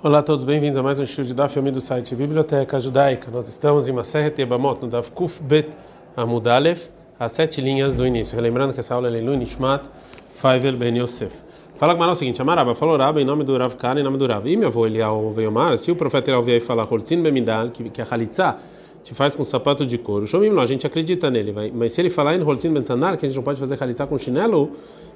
Olá 0.00 0.20
a 0.20 0.22
todos, 0.22 0.44
bem-vindos 0.44 0.78
a 0.78 0.82
mais 0.82 1.00
um 1.00 1.04
show 1.04 1.24
de 1.24 1.34
Daf 1.34 1.60
do 1.60 1.80
site 1.80 2.14
Biblioteca 2.14 2.78
Judaica. 2.78 3.32
Nós 3.32 3.48
estamos 3.48 3.88
em 3.88 3.92
Maseret 3.92 4.40
Ebamot, 4.40 4.80
no 4.80 4.86
Daf 4.86 5.10
Kuf 5.10 5.42
Bet 5.42 5.70
Amudalef, 6.16 6.88
as 7.18 7.32
sete 7.32 7.60
linhas 7.60 7.96
do 7.96 8.06
início. 8.06 8.40
Lembrando 8.40 8.72
que 8.72 8.78
essa 8.78 8.94
aula 8.94 9.08
é 9.08 9.10
Leilu 9.10 9.34
Nishmat 9.34 9.90
Faivel 10.36 10.76
Ben 10.76 10.96
Yosef. 10.98 11.34
Fala 11.74 11.96
com 11.96 12.04
o 12.04 12.14
seguinte, 12.14 12.40
Amaraba 12.40 12.76
falou 12.76 12.96
Raba 12.96 13.20
em 13.20 13.24
nome 13.24 13.42
do 13.42 13.58
Rav 13.58 13.74
Kana, 13.74 13.98
em 13.98 14.04
nome 14.04 14.16
do 14.18 14.26
Rav. 14.28 14.46
E 14.46 14.56
meu 14.56 14.68
avô 14.68 14.86
Elial 14.86 15.32
veio 15.32 15.50
mar, 15.50 15.76
se 15.76 15.90
o 15.90 15.96
profeta 15.96 16.30
Elial 16.30 16.44
veio 16.44 16.62
falar 16.62 16.84
Holtzin 16.84 17.20
Bemidal, 17.20 17.70
que 17.70 18.00
a 18.00 18.06
Halitzah 18.08 18.56
te 19.02 19.14
faz 19.14 19.34
com 19.34 19.44
sapato 19.44 19.86
de 19.86 19.96
couro. 19.98 20.26
Shomim 20.26 20.56
a 20.58 20.66
gente 20.66 20.86
acredita 20.86 21.30
nele, 21.30 21.52
vai. 21.52 21.72
mas 21.74 21.92
se 21.92 22.00
ele 22.00 22.10
falar 22.10 22.34
em 22.34 22.42
Holzin 22.42 22.72
Ben 22.72 22.84
Sandal, 22.84 23.16
que 23.16 23.24
a 23.24 23.28
gente 23.28 23.36
não 23.36 23.42
pode 23.42 23.58
fazer 23.58 23.82
Halitzah 23.82 24.06
com 24.06 24.18
chinelo, 24.18 24.72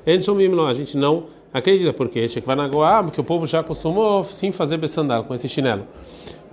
a 0.06 0.72
gente 0.72 0.96
não 0.96 1.24
acredita, 1.52 1.92
porque 1.92 2.26
porque 3.04 3.20
o 3.20 3.24
povo 3.24 3.46
já 3.46 3.60
acostumou 3.60 4.24
sim 4.24 4.50
fazer 4.50 4.76
Bessandal 4.76 5.24
com 5.24 5.34
esse 5.34 5.48
chinelo. 5.48 5.82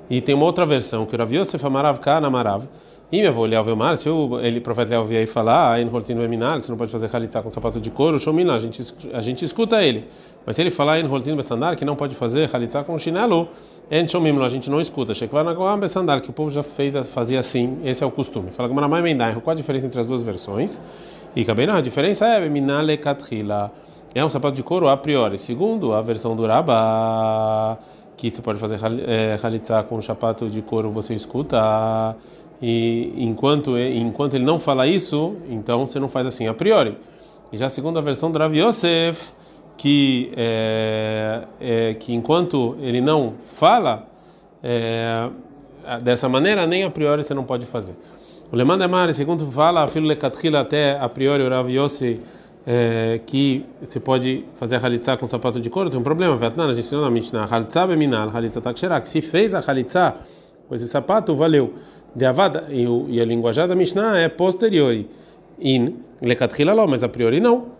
E 0.10 0.22
tem 0.22 0.36
uma 0.36 0.46
outra 0.46 0.66
versão, 0.66 1.06
que 1.06 1.16
o 1.16 1.18
Rav 1.18 1.34
Yosef 1.34 1.64
Amarav 1.66 2.00
Kana 2.00 2.28
Amarav, 2.28 2.66
e 3.12 3.22
meu 3.22 3.30
avô 3.30 3.46
Eliel 3.46 3.64
Velmar, 3.64 3.98
se 3.98 4.10
o 4.10 4.40
ele, 4.40 4.60
profeta 4.60 4.90
Eliel 4.90 5.04
vier 5.04 5.26
falar, 5.26 5.80
ah, 5.80 5.86
você 6.02 6.14
não 6.14 6.78
pode 6.78 6.92
fazer 6.92 7.10
Halitzah 7.12 7.42
com 7.42 7.50
sapato 7.50 7.80
de 7.82 7.90
couro, 7.90 8.20
Shomim 8.20 8.48
a 8.50 8.60
gente, 8.60 8.84
a 9.14 9.22
gente 9.22 9.44
escuta 9.44 9.82
ele. 9.84 10.06
Mas 10.46 10.56
se 10.56 10.62
ele 10.62 10.70
falar 10.70 11.00
em 11.00 11.06
Holzin 11.06 11.36
Bessandal, 11.36 11.76
que 11.76 11.84
não 11.84 11.96
pode 11.96 12.16
fazer 12.16 12.50
Halitzah 12.54 12.84
com 12.84 12.98
chinelo, 13.00 13.48
En 13.92 14.08
Shomim, 14.08 14.40
a 14.44 14.50
gente 14.50 14.70
não 14.70 14.80
escuta. 14.80 15.16
Shekvar 15.16 15.44
Nagoam 15.44 15.80
Bessandal, 15.80 16.22
que 16.22 16.30
o 16.30 16.34
povo 16.34 16.52
já 16.52 16.62
fez, 16.62 16.96
fazia 17.08 17.40
assim, 17.40 17.80
esse 17.84 18.04
é 18.04 18.08
o 18.08 18.12
costume. 18.12 18.52
Fala 18.52 18.70
com 18.70 18.76
Maramai 18.76 19.02
Mendai, 19.02 19.34
qual 19.42 19.52
a 19.52 19.56
diferença 19.56 19.88
entre 19.88 20.00
as 20.00 20.06
duas 20.06 20.22
versões? 20.22 20.80
E 21.36 21.44
Kabena, 21.44 21.76
a 21.76 21.82
diferença 21.82 22.28
é 22.28 22.48
Minale 22.48 22.96
Katrila. 22.98 23.72
É 24.14 24.24
um 24.24 24.30
sapato 24.30 24.56
de 24.56 24.62
couro 24.62 24.88
a 24.88 24.96
priori. 24.96 25.40
Segundo 25.40 25.94
a 25.94 26.02
versão 26.02 26.36
do 26.36 26.46
Rabba, 26.46 27.80
que 28.16 28.30
você 28.30 28.44
pode 28.44 28.60
fazer 28.60 28.80
Halitzah 29.44 29.84
com 29.84 29.96
um 29.96 30.02
sapato 30.02 30.48
de 30.48 30.62
couro, 30.62 30.92
você 30.92 31.16
escuta. 31.16 32.16
E 32.62 33.14
enquanto, 33.18 33.78
enquanto 33.78 34.34
ele 34.36 34.44
não 34.44 34.60
fala 34.60 34.86
isso, 34.86 35.36
então 35.50 35.86
você 35.86 36.00
não 36.00 36.08
faz 36.08 36.28
assim 36.28 36.48
a 36.48 36.54
priori. 36.54 36.98
E 37.52 37.58
já 37.58 37.68
a 37.68 38.02
versão 38.02 38.32
do 38.32 38.38
Rav 38.38 38.56
Yosef, 38.56 39.32
que, 39.78 40.32
é, 40.36 41.44
é, 41.60 41.94
que 41.94 42.14
enquanto 42.14 42.76
ele 42.82 43.00
não 43.00 43.36
fala 43.42 44.08
é, 44.62 45.30
dessa 46.02 46.28
maneira, 46.28 46.68
nem 46.68 46.84
a 46.84 46.90
priori 46.90 47.24
você 47.24 47.34
não 47.34 47.46
pode 47.46 47.66
fazer. 47.66 47.96
O 48.52 48.56
Leman 48.56 48.78
Demar, 48.78 49.12
segundo 49.14 49.46
fala, 49.46 49.88
filho 49.88 50.06
Lekatrila, 50.06 50.60
até 50.60 51.00
a 51.00 51.08
priori 51.08 51.44
o 51.44 51.50
Rav 51.50 51.70
Yossi, 51.70 52.20
é, 52.68 53.22
que 53.26 53.66
você 53.82 54.00
pode 54.00 54.46
fazer 54.54 54.76
a 54.76 54.86
halitzá 54.86 55.16
com 55.16 55.26
sapato 55.26 55.62
de 55.62 55.70
couro, 55.70 55.90
tem 55.90 56.00
um 56.00 56.04
problema. 56.04 56.36
Vietnã, 56.36 56.66
a 56.66 56.74
gente 56.74 56.86
ensinou 56.86 57.06
na 57.06 57.10
Mishnah, 57.10 57.48
halitzá 57.50 57.88
beminal, 57.88 58.30
halitzá 58.34 58.60
taksherak. 58.60 59.08
Se 59.08 59.22
fez 59.22 59.56
a 59.56 59.64
halitzá 59.66 60.16
com 60.68 60.76
esse 60.76 60.88
sapato, 60.88 61.36
valeu. 61.36 61.74
De 62.16 62.26
avada, 62.26 62.66
e, 62.70 62.86
e 63.10 63.22
a 63.22 63.26
linguajar 63.26 63.68
da 63.68 63.76
Mishnah 63.76 64.20
é 64.20 64.30
posteriori. 64.30 65.10
In 65.60 65.96
Lekatrila, 66.22 66.88
mas 66.88 67.04
a 67.04 67.10
priori 67.10 67.40
não. 67.40 67.80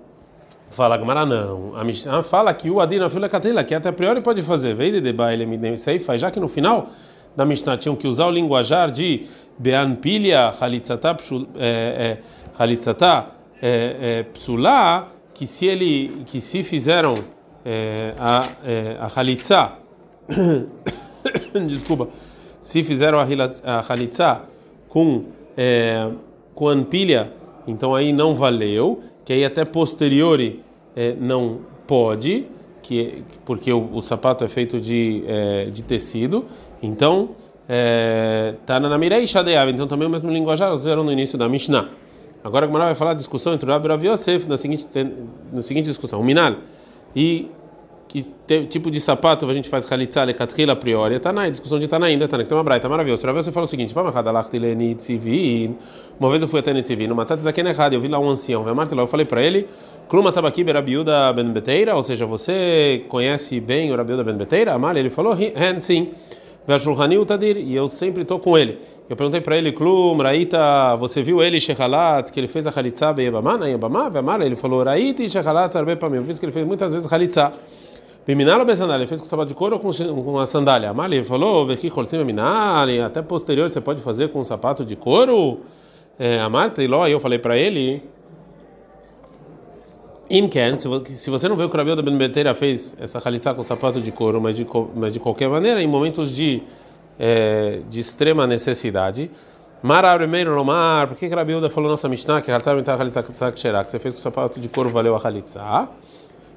Fala 0.70 0.98
Gamara 0.98 1.26
não. 1.26 1.76
A 1.76 1.84
Mishnah 1.84 2.22
fala 2.22 2.54
que 2.54 2.70
o 2.70 2.80
Adina 2.80 3.10
Fila 3.10 3.28
Katila, 3.28 3.64
que 3.64 3.74
até 3.74 3.90
a 3.90 3.94
priori 3.94 4.22
pode 4.22 4.42
fazer, 4.42 4.76
veio 4.76 4.94
de 4.94 5.02
debaile 5.02 5.46
isso 5.74 5.90
aí 5.90 6.00
faz, 6.00 6.22
já 6.22 6.30
que 6.30 6.40
no 6.40 6.48
final 6.48 6.88
da 7.36 7.46
Mishnah 7.46 7.78
tinham 7.78 7.96
que 7.96 8.08
usar 8.08 8.28
o 8.28 8.32
linguajar 8.32 8.92
de 8.92 9.26
Bean 9.58 9.96
Pilha 9.96 10.54
Halitzata 10.60 11.18
Halitzata 12.58 13.26
Psula, 14.34 15.08
que 15.34 15.48
se 15.48 15.66
ele 15.66 16.24
que 16.26 16.40
se 16.40 16.64
fizeram 16.64 17.16
a 18.20 18.42
a 19.00 19.20
Halitzá 19.20 19.80
desculpa, 21.68 22.10
se 22.62 22.84
fizeram 22.84 23.20
a 23.20 23.86
Halitzá 23.88 24.42
com 24.88 25.26
com 26.56 26.68
Anpilha, 26.68 27.32
então 27.68 27.94
aí 27.94 28.14
não 28.14 28.34
valeu 28.34 29.02
que 29.30 29.34
aí 29.34 29.46
até 29.46 29.64
posteriori 29.64 30.64
é, 30.96 31.16
não 31.20 31.60
pode, 31.86 32.48
que 32.82 33.24
porque 33.46 33.72
o, 33.72 33.90
o, 33.94 34.02
sapato 34.02 34.44
é 34.44 34.48
feito 34.48 34.80
de, 34.80 35.24
é, 35.28 35.66
de 35.66 35.84
tecido, 35.84 36.46
então 36.82 37.30
é, 37.68 38.56
na 38.68 38.98
Mirei 38.98 39.28
Shadeav, 39.28 39.70
então 39.72 39.86
também 39.86 40.08
o 40.08 40.12
mesmo 40.12 40.32
linguajar 40.32 40.74
usaram 40.74 41.04
no 41.04 41.12
início 41.12 41.38
da 41.38 41.48
Mishnah. 41.48 41.90
Agora 42.44 42.66
a 42.66 42.70
vai 42.70 42.96
falar 42.96 43.12
a 43.12 43.14
discussão 43.14 43.54
entre 43.54 43.70
o 43.70 43.74
Rabbi 43.74 43.86
e 43.86 43.90
Rav 43.90 44.04
Yosef 44.04 44.50
na 44.50 44.58
seguinte, 44.58 44.88
na 45.54 45.62
seguinte 45.62 45.86
discussão, 45.86 46.20
o 46.20 46.24
Minal 46.24 46.56
e 47.16 47.52
que 48.10 48.24
tipo 48.68 48.90
de 48.90 49.00
sapato 49.00 49.48
a 49.48 49.54
gente 49.54 49.70
faz 49.70 49.86
khalitza 49.86 50.24
lekatrila 50.24 50.74
a 50.74 50.76
priori, 50.76 51.20
tá 51.20 51.32
na 51.32 51.48
discussão 51.48 51.78
de 51.78 51.88
ainda, 52.02 52.28
tá 52.28 52.40
que 52.40 52.46
tem 52.46 52.58
uma 52.58 52.64
braita 52.64 52.90
maravilhosa. 52.90 53.28
Rav 53.28 53.36
você 53.36 53.52
fala 53.52 53.66
o 53.66 53.68
seguinte, 53.68 53.94
uma 56.20 56.30
vez 56.32 56.42
eu 56.42 56.48
fui 56.48 56.60
até 56.60 56.74
Nitzivin, 56.74 57.08
no 57.08 57.14
Matzat 57.14 57.40
Zaken 57.40 57.68
errado, 57.68 57.94
eu 57.94 58.02
vi 58.02 58.08
lá 58.08 58.18
um 58.18 58.28
ancião, 58.28 58.66
eu 58.68 59.08
falei 59.08 59.28
para 59.28 59.44
ele, 59.44 59.68
Kluma 60.08 60.32
tabaki 60.32 60.64
berabiuda 60.64 61.32
ben 61.34 61.52
beteira, 61.52 61.96
ou 61.96 62.02
seja, 62.02 62.26
você 62.26 63.06
conhece 63.08 63.60
bem 63.60 63.92
o 63.92 63.96
Rabiuda 63.96 64.24
ben 64.24 64.36
beteira? 64.36 64.74
Amal, 64.74 64.98
ele 64.98 65.12
falou, 65.12 65.38
sim. 65.78 66.10
Vershulhani 66.66 67.24
Tadir, 67.26 67.58
e 67.58 67.76
eu 67.76 67.88
sempre 67.88 68.24
estou 68.24 68.40
com 68.40 68.58
ele. 68.58 68.80
Eu 69.08 69.16
perguntei 69.16 69.40
para 69.40 69.56
ele, 69.56 69.72
Klum, 69.72 70.18
Raita, 70.18 70.96
você 70.96 71.22
viu 71.22 71.44
ele, 71.44 71.60
Shechalatz, 71.60 72.32
que 72.32 72.40
ele 72.40 72.48
fez 72.48 72.66
a 72.66 72.72
Khalitza 72.72 73.14
Beyabamá, 73.14 73.58
na 73.58 73.68
Yabamá? 73.68 74.10
Ele 74.44 74.56
falou, 74.56 74.84
Raita 74.84 75.22
e 75.22 75.30
Shechalatz 75.30 75.76
Arbe 75.76 75.96
mim. 76.10 76.18
Eu 76.18 76.24
vi 76.24 76.40
que 76.40 76.46
ele 76.46 76.52
fez 76.52 76.66
muitas 76.66 76.92
vezes 76.92 77.08
Khalitza. 77.08 77.54
Biminal 78.30 78.60
ou 78.60 78.66
Besandalha? 78.66 79.02
Ele 79.02 79.08
fez 79.08 79.20
com 79.20 79.26
sapato 79.26 79.48
de 79.48 79.56
couro 79.56 79.76
ou 79.78 79.82
com, 79.82 80.24
com 80.24 80.38
a 80.38 80.46
sandália? 80.46 80.92
Amali, 80.92 81.16
ele 81.16 81.26
falou, 81.26 81.66
Veki 81.66 81.88
Holcim 81.88 82.20
Biminal, 82.20 82.88
até 83.04 83.24
posterior 83.24 83.68
você 83.68 83.82
pode 83.82 84.04
fazer 84.04 84.30
com 84.30 84.40
um 84.40 84.44
sapato 84.44 84.86
de 84.86 84.96
couro? 84.96 85.62
É, 86.20 86.40
a 86.40 86.48
Marta, 86.48 86.84
e 86.84 86.88
lá 86.88 87.10
eu 87.10 87.20
falei 87.20 87.40
para 87.40 87.58
ele, 87.58 88.04
Imken, 90.30 90.76
se 90.76 91.30
você 91.32 91.50
não 91.50 91.56
vê 91.56 91.64
o 91.64 91.70
que 91.70 91.76
o 91.76 91.78
Rabiuda 91.80 92.04
Ben 92.04 92.16
Beteira 92.16 92.54
fez 92.54 92.96
essa 93.00 93.18
halitzá 93.18 93.52
com 93.56 93.64
sapato 93.64 94.00
de 94.00 94.12
couro, 94.12 94.40
mas 94.40 94.56
de, 94.56 94.68
mas 94.96 95.12
de 95.12 95.20
qualquer 95.20 95.50
maneira, 95.50 95.82
em 95.82 95.88
momentos 95.88 96.36
de, 96.36 96.62
é, 97.18 97.80
de 97.90 98.00
extrema 98.00 98.46
necessidade, 98.46 99.32
Mara 99.82 100.16
primeiro 100.16 100.54
Lomar, 100.54 101.08
por 101.08 101.18
que 101.18 101.26
o 101.26 101.36
Rabiuda 101.36 101.68
falou 101.68 101.90
nossa 101.90 102.08
Mishnah 102.08 102.44
que 102.44 102.52
halitzá 102.52 103.24
que 103.24 103.32
você 103.90 103.98
fez 103.98 104.14
com 104.14 104.22
sapato 104.22 104.60
de 104.60 104.70
couro 104.70 104.92
valeu 104.92 105.16
a 105.16 105.20
halitzá? 105.28 105.90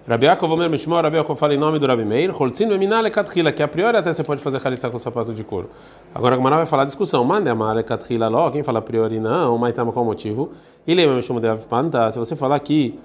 Rabi 0.04 0.26
Yaakov 0.26 0.50
Omer 0.50 0.68
Mishmor, 0.68 1.04
Rabi 1.04 1.16
Yaakov 1.16 1.36
fala 1.36 1.54
em 1.54 1.58
nome 1.58 1.78
do 1.78 1.86
Rabi 1.86 2.04
Meir, 2.04 2.32
Holtzin 2.32 2.66
Meminale 2.66 3.08
Katrila, 3.08 3.52
que 3.52 3.62
a 3.62 3.68
priori 3.68 3.96
até 3.96 4.12
você 4.12 4.24
pode 4.24 4.42
fazer 4.42 4.60
halitzá 4.64 4.90
com 4.90 4.98
sapato 4.98 5.32
de 5.32 5.44
couro. 5.44 5.68
Agora 6.12 6.34
a 6.34 6.38
Gemara 6.38 6.56
vai 6.56 6.66
falar 6.66 6.82
a 6.82 6.86
discussão, 6.86 7.24
mande 7.24 7.48
a 7.48 7.54
Male 7.54 7.84
Katrila 7.84 8.26
Ló, 8.26 8.50
quem 8.50 8.64
fala 8.64 8.80
a 8.80 8.82
priori 8.82 9.20
não, 9.20 9.56
mas 9.58 9.72
tamo 9.74 9.92
qual 9.92 10.04
motivo? 10.04 10.50
E 10.84 10.92
lembra 10.92 11.14
Mishmor 11.14 11.40
de 11.40 11.66
Panta, 11.66 12.10
se 12.10 12.18
você 12.18 12.34
falar 12.34 12.58
que 12.58 12.98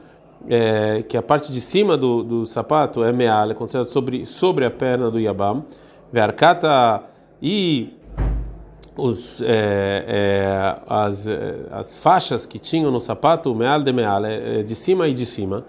é, 0.49 1.03
que 1.07 1.15
a 1.15 1.21
parte 1.21 1.51
de 1.51 1.61
cima 1.61 1.95
do, 1.95 2.23
do 2.23 2.45
sapato 2.47 3.03
é 3.03 3.11
meal, 3.11 3.51
é 3.51 3.53
considerado 3.53 3.89
sobre, 3.89 4.25
sobre 4.25 4.65
a 4.65 4.71
perna 4.71 5.11
do 5.11 5.19
Yabam, 5.19 5.63
Verkata 6.11 7.03
e 7.39 7.93
os, 8.95 9.41
é, 9.43 10.03
é, 10.07 10.75
as, 10.87 11.27
as 11.71 11.97
faixas 11.97 12.47
que 12.47 12.57
tinham 12.57 12.89
no 12.89 12.99
sapato, 12.99 13.53
meal 13.53 13.83
de 13.83 13.93
meal, 13.93 14.25
é, 14.25 14.63
de 14.63 14.75
cima 14.75 15.07
e 15.07 15.13
de 15.13 15.27
cima. 15.27 15.63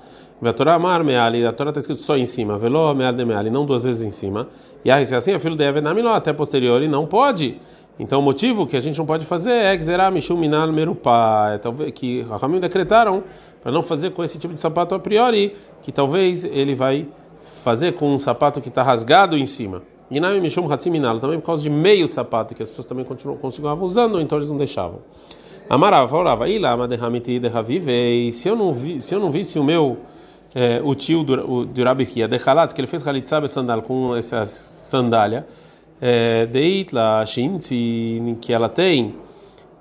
Torá 0.52 0.74
amar 0.74 1.02
meali, 1.02 1.44
a 1.44 1.52
Torá 1.52 1.70
está 1.70 1.80
escrito 1.80 2.00
só 2.00 2.16
em 2.16 2.24
cima, 2.24 2.56
velo 2.56 2.94
meal 2.94 3.12
de 3.12 3.24
meali, 3.24 3.50
não 3.50 3.66
duas 3.66 3.82
vezes 3.82 4.04
em 4.04 4.10
cima. 4.10 4.48
E 4.84 4.90
aí, 4.90 5.04
se 5.04 5.14
é 5.14 5.16
assim, 5.16 5.32
a 5.32 5.40
filho 5.40 5.56
deve 5.56 5.80
namiló, 5.80 6.14
até 6.14 6.32
posterior, 6.32 6.80
e 6.80 6.86
não 6.86 7.06
pode. 7.06 7.58
Então, 7.98 8.20
o 8.20 8.22
motivo 8.22 8.64
que 8.64 8.76
a 8.76 8.80
gente 8.80 8.96
não 8.96 9.04
pode 9.04 9.24
fazer 9.24 9.50
é 9.50 9.74
exerar 9.74 10.12
mishum 10.12 10.36
minal 10.36 10.70
merupá, 10.72 11.50
é 11.54 11.58
talvez 11.58 11.90
que 11.92 12.22
Rahamim 12.22 12.60
decretaram 12.60 13.24
para 13.60 13.72
não 13.72 13.82
fazer 13.82 14.10
com 14.10 14.22
esse 14.22 14.38
tipo 14.38 14.54
de 14.54 14.60
sapato 14.60 14.94
a 14.94 15.00
priori, 15.00 15.56
que 15.82 15.90
talvez 15.90 16.44
ele 16.44 16.76
vai 16.76 17.08
fazer 17.40 17.92
com 17.94 18.14
um 18.14 18.18
sapato 18.18 18.60
que 18.60 18.68
está 18.68 18.84
rasgado 18.84 19.36
em 19.36 19.44
cima. 19.44 19.82
E 20.10 20.20
na 20.20 20.30
mishum 20.34 20.72
hatzim 20.72 20.90
minal, 20.90 21.18
também 21.18 21.40
por 21.40 21.46
causa 21.46 21.62
de 21.62 21.70
meio 21.70 22.06
sapato 22.06 22.54
que 22.54 22.62
as 22.62 22.68
pessoas 22.68 22.86
também 22.86 23.04
continuam 23.04 23.36
continuavam 23.36 23.84
usando, 23.84 24.20
então 24.20 24.38
eles 24.38 24.48
não 24.48 24.56
deixavam. 24.56 25.00
Amarava, 25.68 26.08
falava, 26.08 26.48
ilá, 26.48 26.76
madehamiti 26.76 27.38
derravivei, 27.38 28.30
se 28.30 28.48
eu 28.48 28.56
não 28.56 28.72
vi, 28.72 29.00
se 29.00 29.14
eu 29.14 29.20
não 29.20 29.30
visse 29.30 29.58
o 29.58 29.64
meu 29.64 29.98
é, 30.58 30.80
o 30.82 30.92
tio 30.92 31.22
do 31.22 31.84
Rabi 31.84 32.04
de 32.04 32.40
Halatz, 32.44 32.72
que 32.72 32.80
ele 32.80 32.88
fez 32.88 33.06
Halitzab 33.06 33.48
sandal 33.48 33.80
com 33.80 34.16
essa 34.16 34.44
sandália, 34.44 35.46
é, 36.00 36.46
Deitla 36.46 37.24
Shinzi, 37.24 38.36
que 38.40 38.52
ela 38.52 38.68
tem, 38.68 39.14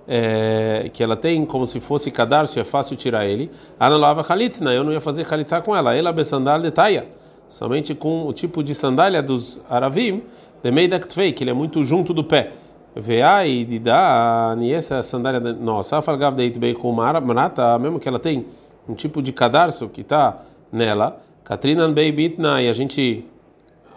é, 0.07 0.91
que 0.93 1.01
ela 1.01 1.15
tem 1.15 1.43
como 1.47 1.65
se 1.65 1.79
fosse 1.79 2.11
cadarço, 2.11 2.59
é 2.59 2.63
fácil 2.63 2.95
tirar 2.95 3.25
ele. 3.25 3.49
Analava 3.79 4.21
Halitzna, 4.21 4.71
eu 4.71 4.83
não 4.83 4.93
ia 4.93 5.01
fazer 5.01 5.25
Halitzá 5.27 5.61
com 5.61 5.75
ela, 5.75 5.95
ela 5.95 6.23
sandal 6.23 6.61
de 6.61 6.69
Taia, 6.69 7.07
somente 7.49 7.95
com 7.95 8.27
o 8.27 8.31
tipo 8.31 8.61
de 8.61 8.75
sandália 8.75 9.23
dos 9.23 9.59
Aravim, 9.67 10.21
de 10.61 10.69
Meidaktvei, 10.69 11.33
que 11.33 11.43
ele 11.43 11.49
é 11.49 11.55
muito 11.55 11.83
junto 11.83 12.13
do 12.13 12.23
pé. 12.23 12.51
De 12.95 13.79
da 13.79 14.55
e 14.59 14.73
essa 14.73 15.01
sandália 15.01 15.39
nossa, 15.39 15.97
Afalgav 15.97 16.35
Deit 16.35 16.59
Bei 16.59 16.75
com 16.75 16.91
Marata, 16.91 17.79
mesmo 17.79 17.99
que 17.99 18.07
ela 18.07 18.19
tem 18.19 18.45
um 18.87 18.93
tipo 18.93 19.23
de 19.23 19.31
cadarço 19.31 19.89
que 19.89 20.01
está 20.01 20.43
nela, 20.71 21.21
Katrina 21.43 21.87
Beibitna, 21.87 22.61
e 22.61 22.69
a 22.69 22.73
gente 22.73 23.25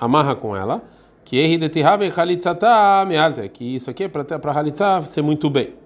amarra 0.00 0.34
com 0.34 0.56
ela. 0.56 0.82
que 1.24 1.36
que 3.52 3.64
isso 3.76 3.90
aqui 3.90 4.04
é 4.04 4.08
para 4.08 4.52
halitzar 4.52 5.02
ser 5.02 5.22
muito 5.22 5.50
bem. 5.50 5.80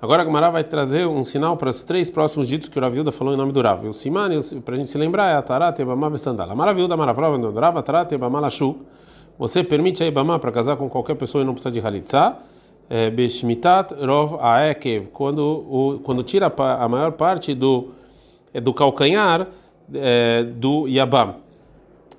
Agora 0.00 0.22
a 0.22 0.24
Gemara 0.24 0.48
vai 0.48 0.62
trazer 0.62 1.08
um 1.08 1.24
sinal 1.24 1.56
para 1.56 1.70
os 1.70 1.82
três 1.82 2.08
próximos 2.08 2.46
ditos 2.46 2.68
que 2.68 2.78
o 2.78 2.80
Ravilda 2.80 3.10
falou 3.10 3.34
em 3.34 3.36
nome 3.36 3.50
do 3.50 3.60
Rav. 3.60 3.84
O 3.88 3.92
Simani, 3.92 4.38
para 4.64 4.74
a 4.74 4.76
gente 4.76 4.88
se 4.88 4.96
lembrar, 4.96 5.28
é 5.32 5.34
a 5.34 5.42
Tarat, 5.42 5.76
Ebamá 5.80 6.08
e 6.14 6.18
Sandala. 6.18 6.54
Maravilda, 6.54 6.96
Maravilda, 6.96 7.60
Rav, 7.60 7.82
Tarat, 7.82 8.12
Ebamá, 8.12 8.38
Lashu. 8.38 8.76
Você 9.36 9.64
permite 9.64 10.04
a 10.04 10.06
Ebamá 10.06 10.38
para 10.38 10.52
casar 10.52 10.76
com 10.76 10.88
qualquer 10.88 11.16
pessoa 11.16 11.42
e 11.42 11.44
não 11.44 11.52
precisa 11.52 11.72
de 11.72 11.84
halitzah. 11.84 12.36
É, 12.88 13.10
Beshmitat 13.10 13.92
Rov 13.94 14.38
Aekev, 14.40 15.08
quando, 15.08 15.40
o, 15.40 16.00
quando 16.04 16.22
tira 16.22 16.46
a 16.56 16.88
maior 16.88 17.12
parte 17.12 17.52
do, 17.52 17.88
é, 18.54 18.60
do 18.60 18.72
calcanhar 18.72 19.48
é, 19.94 20.44
do 20.44 20.86
Yabam. 20.86 21.36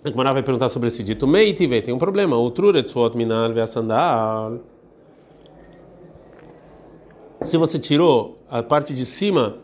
A 0.04 0.10
Gemara 0.10 0.33
vai 0.33 0.44
perguntar 0.44 0.69
sobre 0.69 0.88
esse 0.88 1.04
dito. 1.04 1.27
Meitive, 1.27 1.81
tem 1.81 1.94
um 1.94 2.00
problema. 2.00 2.38
O 2.38 2.50
Truretsuot 2.51 3.18
Minal 3.18 3.54
Veasandal 3.54 4.60
se 7.42 7.57
você 7.57 7.80
tirou 7.80 8.38
a 8.50 8.62
parte 8.62 8.94
de 8.94 9.06
cima 9.06 9.56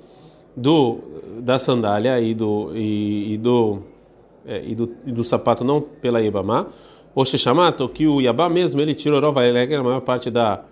do 0.56 1.00
da 1.42 1.60
sandália 1.60 2.20
e 2.22 2.34
do 2.34 2.72
e, 2.74 3.34
e 3.34 3.38
do, 3.38 3.80
é, 4.46 4.64
e 4.66 4.74
do 4.74 4.96
e 5.06 5.12
do 5.12 5.24
sapato 5.24 5.64
não 5.64 5.82
pela 5.82 6.22
Ibama, 6.22 6.68
ou 7.14 7.26
Sheshamato, 7.26 7.88
que 7.90 8.08
o 8.08 8.22
Yabá 8.22 8.50
mesmo 8.50 8.80
ele 8.80 8.96
tirou 8.96 9.20
Rova 9.20 9.42
a 9.42 9.84
maior 9.84 10.02
parte 10.02 10.32
da 10.32 10.64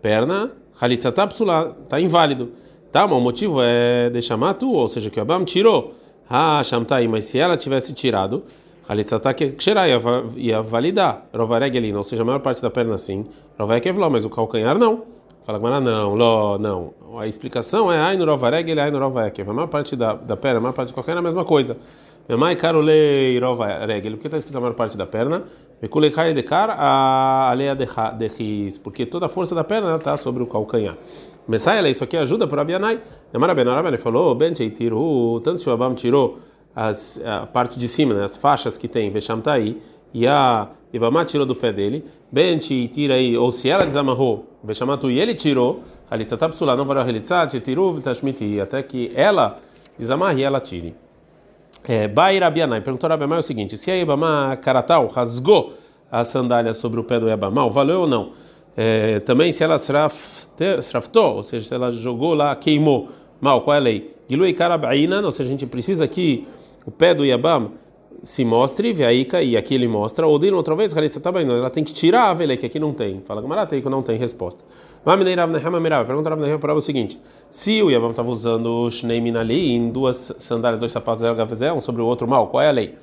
perna, 0.00 0.52
Halitzatá 0.80 1.26
psula, 1.26 1.76
está 1.82 2.00
inválido. 2.00 2.50
Tá, 2.92 3.08
mas 3.08 3.18
o 3.18 3.20
motivo 3.20 3.58
é 3.60 4.08
de 4.08 4.22
chamatu, 4.22 4.70
ou 4.70 4.86
seja, 4.86 5.10
que 5.10 5.18
o 5.18 5.20
Yabam 5.20 5.44
tirou. 5.44 5.94
Ah, 6.28 6.62
Shamtai, 6.62 7.06
mas 7.08 7.24
se 7.24 7.38
ela 7.38 7.56
tivesse 7.56 7.92
tirado, 7.92 8.42
Halitzatá 8.88 9.32
que 9.32 9.44
ia, 9.44 10.00
ia 10.36 10.62
validar. 10.62 11.26
Rova 11.34 11.58
ou 11.96 12.04
seja, 12.04 12.22
a 12.22 12.24
maior 12.24 12.40
parte 12.40 12.60
da 12.60 12.70
perna 12.70 12.98
sim. 12.98 13.26
Rova 13.58 13.74
mas 14.10 14.24
o 14.24 14.30
calcanhar 14.30 14.78
não. 14.78 15.14
Fala 15.44 15.58
Gamara, 15.58 15.78
não, 15.78 16.14
lo, 16.14 16.58
não. 16.58 16.94
A 17.18 17.26
explicação 17.26 17.92
é 17.92 17.98
Ainu 18.00 18.24
Rovareg, 18.24 18.70
ele 18.70 18.80
é 18.80 18.84
Ainu 18.84 18.98
Rovaekev. 18.98 19.50
A 19.50 19.52
maior 19.52 19.68
parte 19.68 19.94
da, 19.94 20.14
da 20.14 20.36
perna, 20.36 20.56
a 20.58 20.60
maior 20.60 20.72
parte 20.72 20.88
de 20.88 20.94
qualquer 20.94 21.14
é 21.14 21.18
a 21.18 21.22
mesma 21.22 21.44
coisa. 21.44 21.76
Minha 22.26 22.38
mãe, 22.38 22.56
Karolei 22.56 23.38
Rovareg, 23.38 24.08
porque 24.12 24.26
está 24.26 24.38
escrito 24.38 24.56
a 24.56 24.60
maior 24.60 24.72
parte 24.72 24.96
da 24.96 25.06
perna. 25.06 25.44
Mekulechai 25.82 26.32
de 26.32 26.42
cara, 26.42 26.72
a 26.72 27.50
aleia 27.50 27.74
de 27.74 27.86
porque 28.82 29.04
toda 29.04 29.26
a 29.26 29.28
força 29.28 29.54
da 29.54 29.62
perna 29.62 29.96
está 29.96 30.16
sobre 30.16 30.42
o 30.42 30.46
calcanhar. 30.46 30.96
Messaia, 31.46 31.88
isso 31.88 32.02
aqui 32.02 32.16
ajuda 32.16 32.46
para 32.46 32.62
Abianai. 32.62 33.00
Gamara 33.32 33.52
Abianai 33.52 33.98
falou, 33.98 34.34
Ben 34.34 34.52
Tiru, 34.52 35.40
tanto 35.40 35.60
se 35.60 35.68
o 35.68 35.72
Abam 35.72 35.94
tirou 35.94 36.38
as, 36.74 37.20
a 37.24 37.46
parte 37.46 37.78
de 37.78 37.88
cima, 37.88 38.14
né, 38.14 38.24
as 38.24 38.36
faixas 38.36 38.76
que 38.76 38.88
tem, 38.88 39.10
Vesham 39.10 39.40
tá 39.40 39.52
aí, 39.52 39.78
e 40.12 40.26
a 40.26 40.68
Ibama 40.92 41.24
tirou 41.24 41.44
do 41.44 41.54
pé 41.54 41.72
dele, 41.72 42.04
Benti 42.30 42.88
tira 42.88 43.14
aí, 43.14 43.36
ou 43.36 43.50
se 43.52 43.68
ela 43.68 43.84
desamarrou, 43.84 44.46
Bechamatu 44.62 45.10
e 45.10 45.20
ele 45.20 45.34
tirou, 45.34 45.82
Halitzatá 46.10 46.48
psula, 46.48 46.76
não 46.76 46.84
vará 46.84 47.02
Halitzat, 47.02 47.60
tirou, 47.60 47.92
Vitashmiti, 47.92 48.60
até 48.60 48.82
que 48.82 49.12
ela 49.14 49.58
desamarre 49.98 50.40
e 50.40 50.44
ela 50.44 50.60
tire. 50.60 50.94
É, 51.86 52.08
Bai 52.08 52.38
Rabianai, 52.38 52.80
perguntou 52.80 53.08
a 53.08 53.10
Rabianai 53.10 53.40
o 53.40 53.42
seguinte: 53.42 53.76
se 53.76 53.90
a 53.90 53.96
Ibama 53.96 54.56
Karatal 54.62 55.06
rasgou 55.08 55.74
a 56.10 56.24
sandália 56.24 56.72
sobre 56.72 56.98
o 56.98 57.04
pé 57.04 57.20
do 57.20 57.28
Yabamal, 57.28 57.70
valeu 57.70 58.02
ou 58.02 58.06
não? 58.06 58.30
É, 58.76 59.20
também 59.20 59.52
se 59.52 59.62
ela 59.62 59.78
sraftou, 59.78 61.36
ou 61.36 61.42
seja, 61.42 61.64
se 61.64 61.74
ela 61.74 61.90
jogou 61.90 62.34
lá, 62.34 62.54
queimou, 62.56 63.08
mal, 63.40 63.60
qual 63.62 63.74
é 63.74 63.78
a 63.78 63.80
lei? 63.80 64.14
Gilui 64.28 64.52
Karabaina, 64.52 65.20
ou 65.20 65.32
seja, 65.32 65.48
a 65.48 65.50
gente 65.50 65.66
precisa 65.66 66.08
que 66.08 66.46
o 66.86 66.90
pé 66.90 67.14
do 67.14 67.24
Yabam 67.24 67.70
se 68.22 68.44
mostre, 68.44 68.92
veaika, 68.92 69.42
e 69.42 69.56
aqui 69.56 69.74
ele 69.74 69.86
mostra, 69.86 70.26
dele 70.38 70.56
outra 70.56 70.74
vez, 70.74 70.94
tá 71.20 71.30
ela 71.38 71.68
tem 71.68 71.84
que 71.84 71.92
tirar 71.92 72.30
a 72.30 72.34
vele, 72.34 72.56
que 72.56 72.64
aqui 72.64 72.80
não 72.80 72.92
tem. 72.92 73.20
Fala 73.24 73.42
que 73.42 73.88
não 73.90 74.02
tem 74.02 74.16
resposta. 74.16 74.64
Pergunta 76.06 76.30
Rav 76.30 76.58
para 76.58 76.74
o 76.74 76.80
seguinte: 76.80 77.20
se 77.50 77.82
o 77.82 77.90
Yavam 77.90 78.10
estava 78.10 78.30
usando 78.30 78.90
Shnei 78.90 79.20
Minali 79.20 79.72
em 79.72 79.90
duas 79.90 80.34
sandálias, 80.38 80.80
dois 80.80 80.90
sapatos 80.90 81.22
um 81.74 81.80
sobre 81.80 82.00
o 82.00 82.06
outro 82.06 82.26
mal, 82.26 82.48
qual 82.48 82.62
é 82.62 82.68
a 82.68 82.72
lei? 82.72 82.94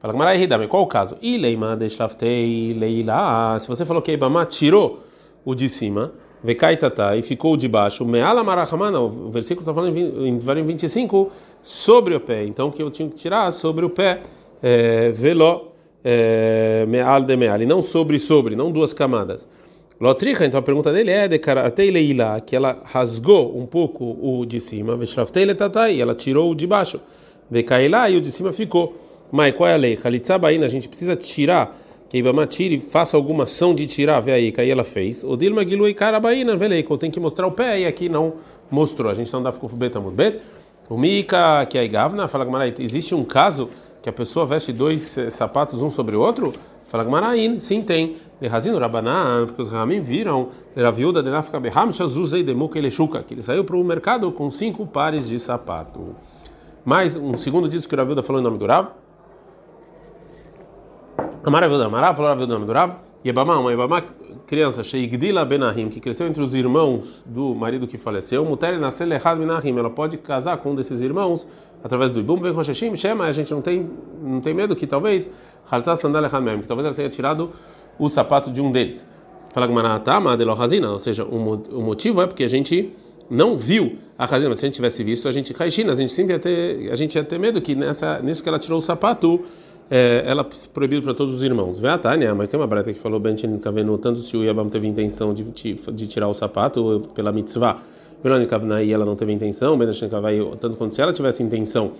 Fala 0.00 0.12
que 0.12 0.18
Marateiko, 0.18 0.68
qual 0.68 0.82
o 0.82 0.86
caso? 0.86 1.16
Ileima 1.22 1.76
deixlaftei 1.76 2.74
leila. 2.74 3.58
Se 3.58 3.68
você 3.68 3.84
falou 3.84 4.02
que 4.02 4.12
Ibama 4.12 4.44
tirou 4.44 5.00
o 5.44 5.54
de 5.54 5.68
cima, 5.68 6.12
Vekaitata, 6.42 7.16
e 7.16 7.22
ficou 7.22 7.54
o 7.54 7.56
de 7.56 7.66
baixo, 7.66 8.04
Meala 8.04 8.44
Marachamana, 8.44 9.00
o 9.00 9.30
versículo 9.30 9.62
está 9.62 9.72
falando 9.72 9.96
em 9.96 10.38
25 10.38 11.32
sobre 11.62 12.14
o 12.14 12.20
pé, 12.20 12.44
então 12.44 12.70
que 12.70 12.82
eu 12.82 12.90
tinha 12.90 13.08
que 13.08 13.14
tirar 13.14 13.50
sobre 13.50 13.86
o 13.86 13.88
pé 13.88 14.20
velo 15.14 15.72
meal 16.86 17.22
de 17.22 17.34
meal, 17.34 17.62
e 17.62 17.64
não 17.64 17.80
sobre 17.80 18.18
sobre, 18.18 18.54
não 18.54 18.70
duas 18.70 18.92
camadas. 18.92 19.48
Lotricha, 19.98 20.44
então 20.44 20.60
a 20.60 20.62
pergunta 20.62 20.92
dele 20.92 21.10
é 21.10 21.26
de 21.26 21.38
karatei 21.38 21.90
leila, 21.90 22.42
que 22.42 22.54
ela 22.54 22.82
rasgou 22.84 23.56
um 23.58 23.64
pouco 23.64 24.18
o 24.20 24.44
de 24.44 24.60
cima, 24.60 24.96
veshraftei 24.98 25.46
letatai, 25.46 25.98
ela 25.98 26.14
tirou 26.14 26.50
o 26.50 26.54
de 26.54 26.66
baixo, 26.66 27.00
vekailá 27.50 28.10
e 28.10 28.18
o 28.18 28.20
de 28.20 28.30
cima 28.30 28.52
ficou. 28.52 28.94
Mas 29.34 29.52
qual 29.56 29.68
é 29.68 29.74
a 29.74 29.76
lei? 29.76 29.98
Halitzabaina, 30.00 30.64
a 30.64 30.68
gente 30.68 30.88
precisa 30.88 31.16
tirar, 31.16 31.76
que 32.08 32.18
Ibama 32.18 32.46
tire, 32.46 32.78
faça 32.78 33.16
alguma 33.16 33.42
ação 33.42 33.74
de 33.74 33.84
tirar, 33.84 34.20
vê 34.20 34.30
aí, 34.30 34.52
que 34.52 34.60
aí 34.60 34.70
ela 34.70 34.84
fez. 34.84 35.24
O 35.24 35.36
Dilma 35.36 35.66
Gilu 35.66 35.88
e 35.88 35.92
Karabaina, 35.92 36.54
vê 36.54 36.66
aí, 36.66 36.84
tem 36.96 37.10
que 37.10 37.18
mostrar 37.18 37.44
o 37.48 37.50
pé 37.50 37.80
e 37.80 37.84
aqui 37.84 38.08
não 38.08 38.34
mostrou. 38.70 39.10
A 39.10 39.14
gente 39.14 39.32
não 39.32 39.42
dá 39.42 39.50
ficou 39.50 39.68
beta 39.70 39.98
muito 39.98 40.14
bem. 40.14 40.36
O 40.88 40.96
Mika, 40.96 41.66
que 41.66 41.76
é 41.76 41.88
Gavna, 41.88 42.28
fala 42.28 42.70
que 42.70 42.80
existe 42.80 43.12
um 43.12 43.24
caso 43.24 43.68
que 44.00 44.08
a 44.08 44.12
pessoa 44.12 44.46
veste 44.46 44.72
dois 44.72 45.18
eh, 45.18 45.28
sapatos 45.30 45.82
um 45.82 45.90
sobre 45.90 46.14
o 46.14 46.20
outro? 46.20 46.54
Fala 46.84 47.02
Gmarain, 47.02 47.58
sim 47.58 47.82
tem. 47.82 48.14
De 48.40 48.46
Razino 48.46 48.78
Rabanan, 48.78 49.46
porque 49.46 49.62
os 49.62 49.68
Ramim 49.68 50.00
viram, 50.00 50.50
era 50.76 50.92
viúva 50.92 51.24
de 51.24 51.30
Nafka 51.30 51.58
Beham, 51.58 51.92
Shazuzei 51.92 52.44
de 52.44 52.54
Mukeleshuka, 52.54 53.20
que 53.24 53.34
ele 53.34 53.42
saiu 53.42 53.64
para 53.64 53.74
o 53.74 53.82
mercado 53.82 54.30
com 54.30 54.48
cinco 54.48 54.86
pares 54.86 55.28
de 55.28 55.40
sapato. 55.40 56.14
Mais 56.84 57.16
um 57.16 57.36
segundo 57.36 57.68
disso 57.68 57.88
que 57.88 57.96
o 57.96 57.98
Ravilda 57.98 58.22
falou 58.22 58.40
em 58.40 58.44
nome 58.44 58.58
do 58.58 58.66
Rav. 58.66 59.02
Amaravilda, 61.44 61.86
Amarav 61.86 62.16
falou 62.16 62.30
Ravilda 62.30 62.52
em 62.52 62.56
nome 62.56 62.66
do 62.66 62.72
Rav. 62.72 62.96
Yebamá, 63.24 63.58
uma 63.58 63.70
Yebamá 63.70 64.02
criança, 64.46 64.82
Sheigdila 64.82 65.44
Benahim, 65.44 65.88
que 65.88 65.98
cresceu 65.98 66.26
entre 66.26 66.42
os 66.42 66.54
irmãos 66.54 67.24
do 67.26 67.54
marido 67.54 67.86
que 67.86 67.96
faleceu, 67.96 68.44
Muter 68.44 68.78
nasceu 68.78 69.10
errado 69.10 69.38
Benahim, 69.38 69.78
ela 69.78 69.88
pode 69.88 70.18
casar 70.18 70.58
com 70.58 70.72
um 70.72 70.74
desses 70.74 71.00
irmãos 71.00 71.46
através 71.82 72.10
do 72.10 72.20
Ibum, 72.20 72.36
vem 72.36 72.52
Roshashim, 72.52 72.94
Shema, 72.96 73.24
a 73.24 73.32
gente 73.32 73.52
não 73.52 73.62
tem, 73.62 73.88
não 74.22 74.40
tem 74.40 74.52
medo 74.52 74.76
que 74.76 74.86
talvez, 74.86 75.30
Halzah 75.70 75.96
Sandal 75.96 76.22
que 76.24 76.66
talvez 76.66 76.86
ela 76.86 76.94
tenha 76.94 77.08
tirado 77.08 77.50
o 77.98 78.08
sapato 78.08 78.50
de 78.50 78.60
um 78.60 78.70
deles. 78.70 79.06
Fala 79.52 79.66
Gmaratama 79.66 80.36
de 80.36 80.44
Lohazina, 80.44 80.90
ou 80.90 80.98
seja, 80.98 81.24
o, 81.24 81.80
motivo 81.80 82.20
é 82.20 82.26
porque 82.26 82.44
a 82.44 82.48
gente 82.48 82.92
não 83.30 83.56
viu 83.56 83.98
a 84.18 84.26
razina, 84.26 84.50
mas 84.50 84.58
se 84.58 84.66
a 84.66 84.68
gente 84.68 84.76
tivesse 84.76 85.02
visto, 85.02 85.28
a 85.28 85.32
gente 85.32 85.54
Kaishina, 85.54 85.92
a 85.92 85.94
gente 85.94 86.12
sempre 86.12 86.34
ia 86.34 86.38
ter, 86.38 86.90
a 86.90 86.94
gente 86.94 87.14
ia 87.14 87.24
ter 87.24 87.38
medo 87.38 87.60
que 87.60 87.74
nessa, 87.74 88.20
nisso 88.20 88.42
que 88.42 88.48
ela 88.48 88.58
tirou 88.58 88.78
o 88.78 88.82
sapato, 88.82 89.40
é, 89.90 90.24
ela 90.26 90.44
proibiu 90.72 91.02
para 91.02 91.14
todos 91.14 91.34
os 91.34 91.42
irmãos. 91.42 91.78
Vê 91.78 91.88
a 91.88 91.98
Tânia, 91.98 92.34
mas 92.34 92.48
tem 92.48 92.58
uma 92.58 92.66
breta 92.66 92.92
que 92.92 92.98
falou 92.98 93.20
Bentin 93.20 93.58
Kavenu, 93.58 93.98
tanto 93.98 94.20
se 94.20 94.36
o 94.36 94.44
Yabam 94.44 94.68
teve 94.68 94.86
intenção 94.86 95.34
de, 95.34 95.44
de 95.44 96.06
tirar 96.06 96.28
o 96.28 96.34
sapato 96.34 97.10
pela 97.14 97.32
mitzvah, 97.32 97.78
Verônica 98.22 98.48
Kavnai 98.48 98.90
ela 98.90 99.04
não 99.04 99.14
teve 99.14 99.32
intenção, 99.32 99.76
Bentin 99.76 100.08
Kavai, 100.08 100.38
tanto 100.58 100.76
quanto 100.76 100.94
se 100.94 101.02
ela 101.02 101.12
tivesse 101.12 101.42
intenção. 101.42 101.92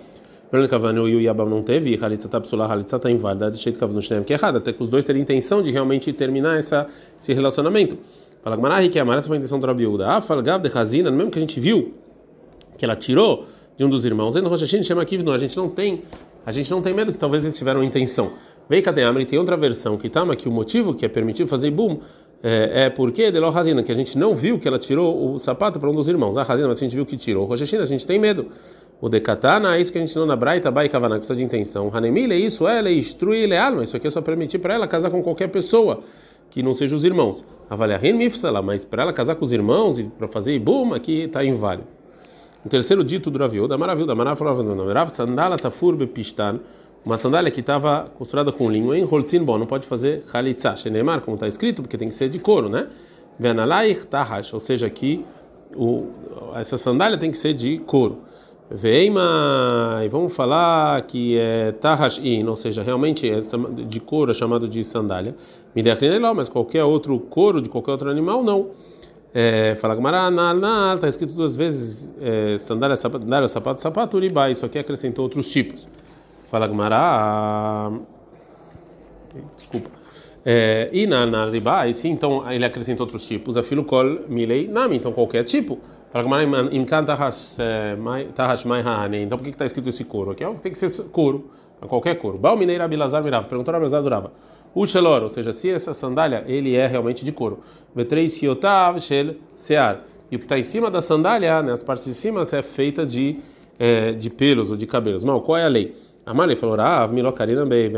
Verônica 0.51 0.75
Kavanu 0.75 1.07
e 1.07 1.15
o 1.15 1.21
Yabam 1.21 1.49
não 1.49 1.61
teve, 1.61 1.95
e 1.95 2.03
Halitza 2.03 2.29
Tapsulah, 2.29 2.71
Halitza 2.71 2.95
está 2.95 3.11
inválida, 3.11 3.51
de 3.51 3.57
jeito 3.57 3.77
Kavnu 3.77 4.01
Shnem, 4.01 4.23
que 4.23 4.33
é 4.33 4.35
errado, 4.35 4.57
até 4.57 4.73
que 4.73 4.81
os 4.81 4.89
dois 4.89 5.05
terem 5.05 5.21
intenção 5.21 5.61
de 5.61 5.71
realmente 5.71 6.11
terminar 6.13 6.57
essa, 6.57 6.87
esse 7.19 7.33
relacionamento. 7.33 7.97
Fala 8.41 8.55
Gmarahi, 8.55 8.89
que 8.89 8.99
a 8.99 9.05
Mara, 9.05 9.19
essa 9.19 9.27
foi 9.27 9.37
a 9.37 9.39
intenção 9.39 9.59
do 9.59 9.67
Rabiúda. 9.67 10.07
Ah, 10.07 10.21
fala 10.21 10.41
Gav 10.41 10.61
de 10.61 10.77
Hazina, 10.77 11.11
mesmo 11.11 11.31
que 11.31 11.39
a 11.39 11.41
gente 11.41 11.59
viu 11.59 11.93
que 12.77 12.85
ela 12.85 12.95
tirou 12.95 13.45
de 13.77 13.83
um 13.83 13.89
dos 13.89 14.05
irmãos, 14.05 14.35
no 14.35 14.47
Roshashin 14.47 14.83
chama 14.83 15.01
aqui, 15.01 15.17
a 15.17 15.37
gente 15.37 15.57
não 15.57 15.69
tem 15.69 16.01
a 16.45 16.51
gente 16.51 16.69
não 16.69 16.81
tem 16.81 16.93
medo 16.93 17.11
que 17.11 17.17
talvez 17.17 17.43
eles 17.43 17.57
tiveram 17.57 17.83
intenção. 17.83 18.31
Vem 18.69 18.81
Kadeamri, 18.81 19.25
tem 19.25 19.37
outra 19.37 19.55
versão 19.57 19.97
que 19.97 20.09
tá, 20.09 20.23
que 20.35 20.47
o 20.47 20.51
motivo 20.51 20.93
que 20.93 21.05
é 21.05 21.09
permitido 21.09 21.47
fazer 21.47 21.71
boom 21.71 21.99
é, 22.43 22.85
é 22.85 22.89
porque 22.89 23.31
de 23.31 23.39
Razina, 23.39 23.81
que 23.81 23.91
a 23.91 23.95
gente 23.95 24.17
não 24.17 24.35
viu 24.35 24.59
que 24.59 24.67
ela 24.67 24.77
tirou 24.77 25.33
o 25.33 25.39
sapato 25.39 25.79
para 25.79 25.89
um 25.89 25.95
dos 25.95 26.09
irmãos. 26.09 26.37
A 26.37 26.43
Razina, 26.43 26.67
mas 26.67 26.77
a 26.77 26.81
gente 26.81 26.95
viu 26.95 27.05
que 27.05 27.17
tirou. 27.17 27.45
Roshashina, 27.45 27.83
a 27.83 27.85
gente 27.85 28.05
tem 28.05 28.19
medo. 28.19 28.47
O 29.01 29.09
Dekatana 29.09 29.75
é 29.75 29.81
isso 29.81 29.91
que 29.91 29.97
a 29.97 30.01
gente 30.01 30.09
ensinou 30.09 30.27
na 30.27 30.35
Braita, 30.35 30.71
Bai 30.71 30.87
Kavana, 30.87 31.15
que 31.15 31.19
precisa 31.19 31.37
de 31.37 31.43
intenção. 31.43 31.89
Hanemile 31.93 32.33
é 32.33 32.37
isso, 32.37 32.67
ela 32.67 32.87
é 32.89 32.93
instrui, 32.93 33.39
ele 33.39 33.53
é. 33.53 33.83
Isso 33.83 33.97
aqui 33.97 34.07
é 34.07 34.09
só 34.09 34.21
permitir 34.21 34.59
para 34.59 34.73
ela 34.73 34.87
casar 34.87 35.09
com 35.09 35.21
qualquer 35.21 35.47
pessoa 35.47 36.01
que 36.49 36.63
não 36.63 36.73
seja 36.73 36.95
os 36.95 37.03
irmãos. 37.03 37.43
Avaliahin 37.69 38.13
Mifsala, 38.13 38.61
mas 38.61 38.85
para 38.85 39.03
ela 39.03 39.13
casar 39.13 39.35
com 39.35 39.43
os 39.43 39.51
irmãos 39.51 39.99
e 39.99 40.03
para 40.03 40.27
fazer 40.27 40.57
boom, 40.59 40.93
aqui 40.93 41.23
está 41.23 41.43
inválido. 41.43 41.94
O 42.65 42.69
terceiro 42.69 43.03
dito 43.03 43.29
do 43.29 43.37
Raviu, 43.37 43.67
da 43.67 43.77
maravilha, 43.77 44.07
da 44.07 44.15
maravilha, 44.15 44.91
Rav 44.91 45.09
sandala 45.09 45.55
tafur 45.55 45.95
bepistan, 45.95 46.59
uma 47.05 47.15
sandália 47.15 47.51
que 47.51 47.59
estava 47.59 48.07
costurada 48.17 48.51
com 48.51 48.67
linho 48.71 48.91
em 48.95 49.03
holtzin, 49.03 49.43
bom, 49.43 49.59
não 49.59 49.67
pode 49.67 49.85
fazer 49.85 50.23
chalitza, 50.31 50.75
shenemar, 50.75 51.21
como 51.21 51.35
está 51.35 51.47
escrito, 51.47 51.83
porque 51.83 51.95
tem 51.95 52.07
que 52.07 52.15
ser 52.15 52.27
de 52.27 52.39
couro, 52.39 52.67
né? 52.67 52.87
Venalaich 53.37 54.07
tahash, 54.07 54.51
ou 54.51 54.59
seja, 54.59 54.89
que 54.89 55.23
o, 55.75 56.07
essa 56.55 56.75
sandália 56.75 57.19
tem 57.19 57.29
que 57.29 57.37
ser 57.37 57.53
de 57.53 57.77
couro. 57.77 58.17
Veima, 58.67 60.01
e 60.03 60.07
vamos 60.07 60.35
falar 60.35 61.03
que 61.03 61.37
é 61.37 61.71
tahashin, 61.71 62.47
ou 62.47 62.55
seja, 62.55 62.81
realmente 62.81 63.29
é 63.29 63.41
de 63.85 63.99
couro 63.99 64.31
é 64.31 64.33
chamado 64.33 64.67
de 64.67 64.83
sandália. 64.83 65.35
Midechrineló, 65.75 66.33
mas 66.33 66.49
qualquer 66.49 66.83
outro 66.83 67.19
couro 67.19 67.61
de 67.61 67.69
qualquer 67.69 67.91
outro 67.91 68.09
animal, 68.09 68.43
não. 68.43 68.71
É, 69.37 69.75
fala 69.75 69.93
Gamara, 69.95 70.29
está 70.93 71.09
escrito 71.09 71.33
duas 71.33 71.57
vezes 71.57 72.09
é, 72.21 72.57
sandália, 72.57 72.95
sandália, 72.95 73.49
sapato, 73.49 73.81
sapato, 73.81 74.15
uribai. 74.15 74.53
Isso 74.53 74.65
aqui 74.65 74.79
acrescentou 74.79 75.23
outros 75.23 75.51
tipos. 75.51 75.85
Fala 76.47 76.65
Gamara, 76.65 77.91
desculpa. 79.53 79.89
É, 80.45 80.89
e 80.93 81.05
na, 81.05 81.25
na 81.25 81.47
ribai, 81.47 81.93
sim, 81.93 82.11
então 82.11 82.49
ele 82.49 82.63
acrescentou 82.63 83.03
outros 83.03 83.27
tipos. 83.27 83.57
Afilo 83.57 83.83
kol 83.83 84.21
milei 84.29 84.69
nami, 84.69 84.95
então 84.95 85.11
qualquer 85.11 85.43
tipo. 85.43 85.79
Fala 86.11 86.23
Gamara, 86.23 86.69
é, 87.59 89.21
então 89.21 89.37
por 89.37 89.43
que 89.43 89.49
está 89.49 89.65
escrito 89.65 89.89
esse 89.89 90.05
couro? 90.05 90.31
Aqui 90.31 90.45
tem 90.61 90.71
que 90.71 90.77
ser 90.77 91.03
couro, 91.09 91.49
qualquer 91.89 92.15
couro. 92.15 92.37
Bal 92.37 92.55
mineira 92.55 92.85
abilazar 92.85 93.21
mirava. 93.21 93.45
Perguntou 93.45 93.73
a 93.73 93.75
Abilazar 93.75 94.01
durava. 94.01 94.31
O 94.75 94.85
shelor, 94.85 95.23
ou 95.23 95.29
seja, 95.29 95.53
se 95.53 95.71
essa 95.71 95.93
sandália 95.93 96.43
ele 96.45 96.75
é 96.75 96.85
realmente 96.85 97.23
de 97.23 97.31
couro. 97.31 97.59
Vetrei 97.95 98.27
siotav 98.27 98.99
shel 98.99 99.35
sear. 99.55 100.03
E 100.29 100.35
o 100.35 100.39
que 100.39 100.43
está 100.43 100.59
em 100.59 100.63
cima 100.63 100.91
da 100.91 100.99
sandália, 100.99 101.61
né, 101.63 101.71
as 101.71 101.81
partes 101.81 102.03
de 102.05 102.13
cima, 102.13 102.41
é 102.41 102.61
feita 102.61 103.05
de, 103.05 103.37
é, 103.79 104.11
de 104.11 104.29
pelos 104.29 104.71
ou 104.71 104.75
de 104.75 104.85
cabelos. 104.85 105.23
Mal, 105.23 105.39
qual 105.39 105.57
é 105.57 105.63
a 105.63 105.69
lei? 105.69 105.95
A 106.25 106.33
Mali 106.33 106.55
falou, 106.55 106.75
ah, 106.81 107.07
milocarina 107.07 107.65
bem, 107.65 107.89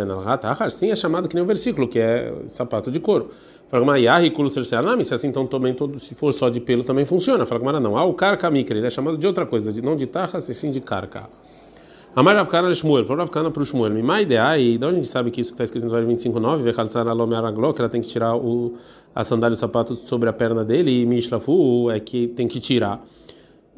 sim, 0.69 0.91
é 0.91 0.95
chamado 0.95 1.27
que 1.27 1.33
nem 1.33 1.43
o 1.43 1.47
versículo, 1.47 1.87
que 1.87 1.97
é 1.97 2.31
sapato 2.47 2.91
de 2.91 2.99
couro. 2.99 3.29
Fala, 3.69 3.85
mas 3.85 4.03
yahi 4.03 4.29
kulo 4.29 4.49
se 4.49 4.59
assim 4.59 5.27
então 5.27 5.47
também 5.47 5.73
todo, 5.73 5.99
se 5.99 6.13
for 6.13 6.31
só 6.31 6.47
de 6.47 6.61
pelo 6.61 6.83
também 6.83 7.05
funciona. 7.05 7.45
Fala, 7.45 7.63
mas 7.63 7.81
não, 7.81 7.97
ah, 7.97 8.05
o 8.05 8.13
carca 8.13 8.49
ele 8.53 8.85
é 8.85 8.89
chamado 8.89 9.17
de 9.17 9.25
outra 9.25 9.45
coisa, 9.45 9.73
de, 9.73 9.81
não 9.81 9.95
de 9.95 10.05
tarra, 10.05 10.39
sim 10.39 10.69
de 10.71 10.79
carca. 10.79 11.27
Amar 12.17 12.35
Ravkana 12.35 12.73
Shmuel, 12.73 13.05
falou 13.05 13.19
Ravkana 13.19 13.51
para 13.51 13.61
o 13.61 13.63
Shmuel, 13.63 13.91
Mimai 13.91 14.23
ideia, 14.23 14.57
e 14.57 14.75
de 14.75 14.83
onde 14.83 14.95
a 14.95 14.97
gente 14.97 15.07
sabe 15.07 15.29
que 15.29 15.39
isso 15.39 15.51
que 15.51 15.53
está 15.53 15.65
escrito 15.65 15.83
no 15.83 15.91
Vale 15.91 16.07
25.9, 16.07 16.63
Vechalzar 16.63 17.07
Alome 17.07 17.35
Aragló, 17.35 17.71
que 17.73 17.79
ela 17.79 17.89
tem 17.89 18.01
que 18.01 18.07
tirar 18.07 18.35
o, 18.35 18.73
a 19.13 19.23
sandália 19.23 19.53
e 19.53 19.55
o 19.55 19.59
sapato 19.59 19.93
sobre 19.93 20.27
a 20.27 20.33
perna 20.33 20.65
dele, 20.65 20.99
e 20.99 21.05
Mishlafu 21.05 21.91
é 21.91 21.99
que 21.99 22.27
tem 22.29 22.47
que 22.47 22.59
tirar. 22.59 23.03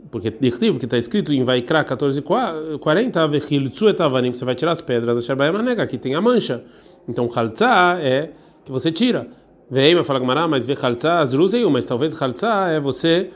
Porque 0.09 0.31
que 0.31 0.85
está 0.85 0.97
escrito 0.97 1.33
em 1.33 1.43
Vaikra 1.43 1.83
14:40, 1.83 3.27
Vechiltsu 3.27 3.89
etavanim, 3.89 4.33
você 4.33 4.45
vai 4.45 4.55
tirar 4.55 4.71
as 4.71 4.79
pedras, 4.79 5.17
a 5.17 5.21
Shabaya 5.21 5.51
Manega, 5.51 5.83
aqui 5.83 5.97
tem 5.97 6.15
a 6.15 6.21
mancha. 6.21 6.63
Então, 7.09 7.27
Khaltza 7.27 7.99
é 7.99 8.29
que 8.63 8.71
você 8.71 8.89
tira. 8.89 9.27
Veima 9.69 10.01
fala 10.05 10.17
Gamara, 10.17 10.47
mas 10.47 10.65
Vechaltza 10.65 11.15
Azruzeiu, 11.15 11.69
mas 11.69 11.85
talvez 11.85 12.13
Khaltza 12.13 12.69
é 12.69 12.79
você 12.79 13.31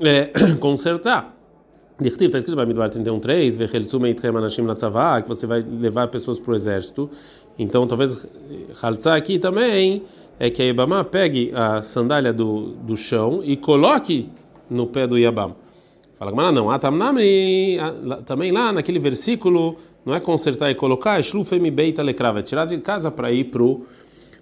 é, 0.00 0.30
consertar. 0.62 1.33
Dirtiv, 2.00 2.26
está 2.26 2.38
escrito 2.38 2.54
em 2.54 2.56
Bamidbar 2.56 2.90
31.3, 2.90 3.56
Vechelzum 3.56 4.04
eitrem 4.04 4.36
anashim 4.36 4.62
natzavá, 4.62 5.22
que 5.22 5.28
você 5.28 5.46
vai 5.46 5.62
levar 5.62 6.08
pessoas 6.08 6.40
para 6.40 6.50
o 6.50 6.54
exército. 6.54 7.08
Então, 7.56 7.86
talvez 7.86 8.26
Haltzá 8.82 9.14
aqui 9.14 9.38
também 9.38 10.02
é 10.40 10.50
que 10.50 10.60
a 10.60 10.66
Ibama 10.66 11.04
pegue 11.04 11.52
a 11.54 11.80
sandália 11.82 12.32
do, 12.32 12.70
do 12.82 12.96
chão 12.96 13.42
e 13.44 13.56
coloque 13.56 14.28
no 14.68 14.88
pé 14.88 15.06
do 15.06 15.16
Yabam. 15.16 15.54
Fala 16.18 16.32
que 16.32 16.36
não, 16.36 16.76
também 18.24 18.50
lá 18.50 18.72
naquele 18.72 18.98
versículo, 18.98 19.76
não 20.04 20.16
é 20.16 20.20
consertar 20.20 20.72
e 20.72 20.74
colocar, 20.74 21.22
Shlufemi 21.22 21.70
beita 21.70 22.02
lekrava, 22.02 22.40
é 22.40 22.42
tirar 22.42 22.64
de 22.64 22.76
casa 22.78 23.08
para 23.08 23.30
ir 23.30 23.44
para 23.44 23.62
o 23.62 23.82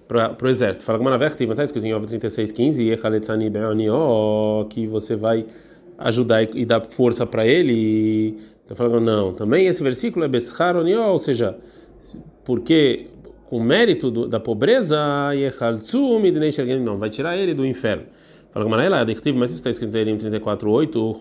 para 0.09 0.37
o 0.43 0.49
exército. 0.49 0.85
Fala 0.85 0.99
que 0.99 1.05
Manavertiva, 1.05 1.53
está 1.53 1.63
escrito 1.63 1.87
em 1.87 1.93
36:15, 1.93 4.69
que 4.69 4.87
você 4.87 5.17
vai 5.17 5.47
ajudar 6.05 6.43
e, 6.43 6.65
dar 6.65 6.85
força 6.85 7.27
para 7.27 7.47
ele. 7.47 7.73
E, 7.73 8.37
então 8.65 8.77
falando, 8.77 9.01
não, 9.01 9.33
também 9.33 9.67
esse 9.67 9.83
versículo 9.83 10.25
é 10.25 10.29
Beschar 10.29 10.77
ou 10.77 11.19
seja, 11.19 11.57
porque 12.45 13.07
com 13.45 13.61
mérito 13.61 14.11
do, 14.11 14.27
da 14.27 14.41
pobreza, 14.41 14.99
não, 16.83 16.97
vai 16.97 17.11
tirar 17.11 17.37
ele 17.37 17.53
do 17.53 17.67
inferno. 17.67 18.05
Fala 18.51 18.67
mas 19.39 19.51
isso 19.51 19.61
está 19.61 19.71
escrito 19.71 19.97
em 19.97 20.17
34:8, 20.17 21.15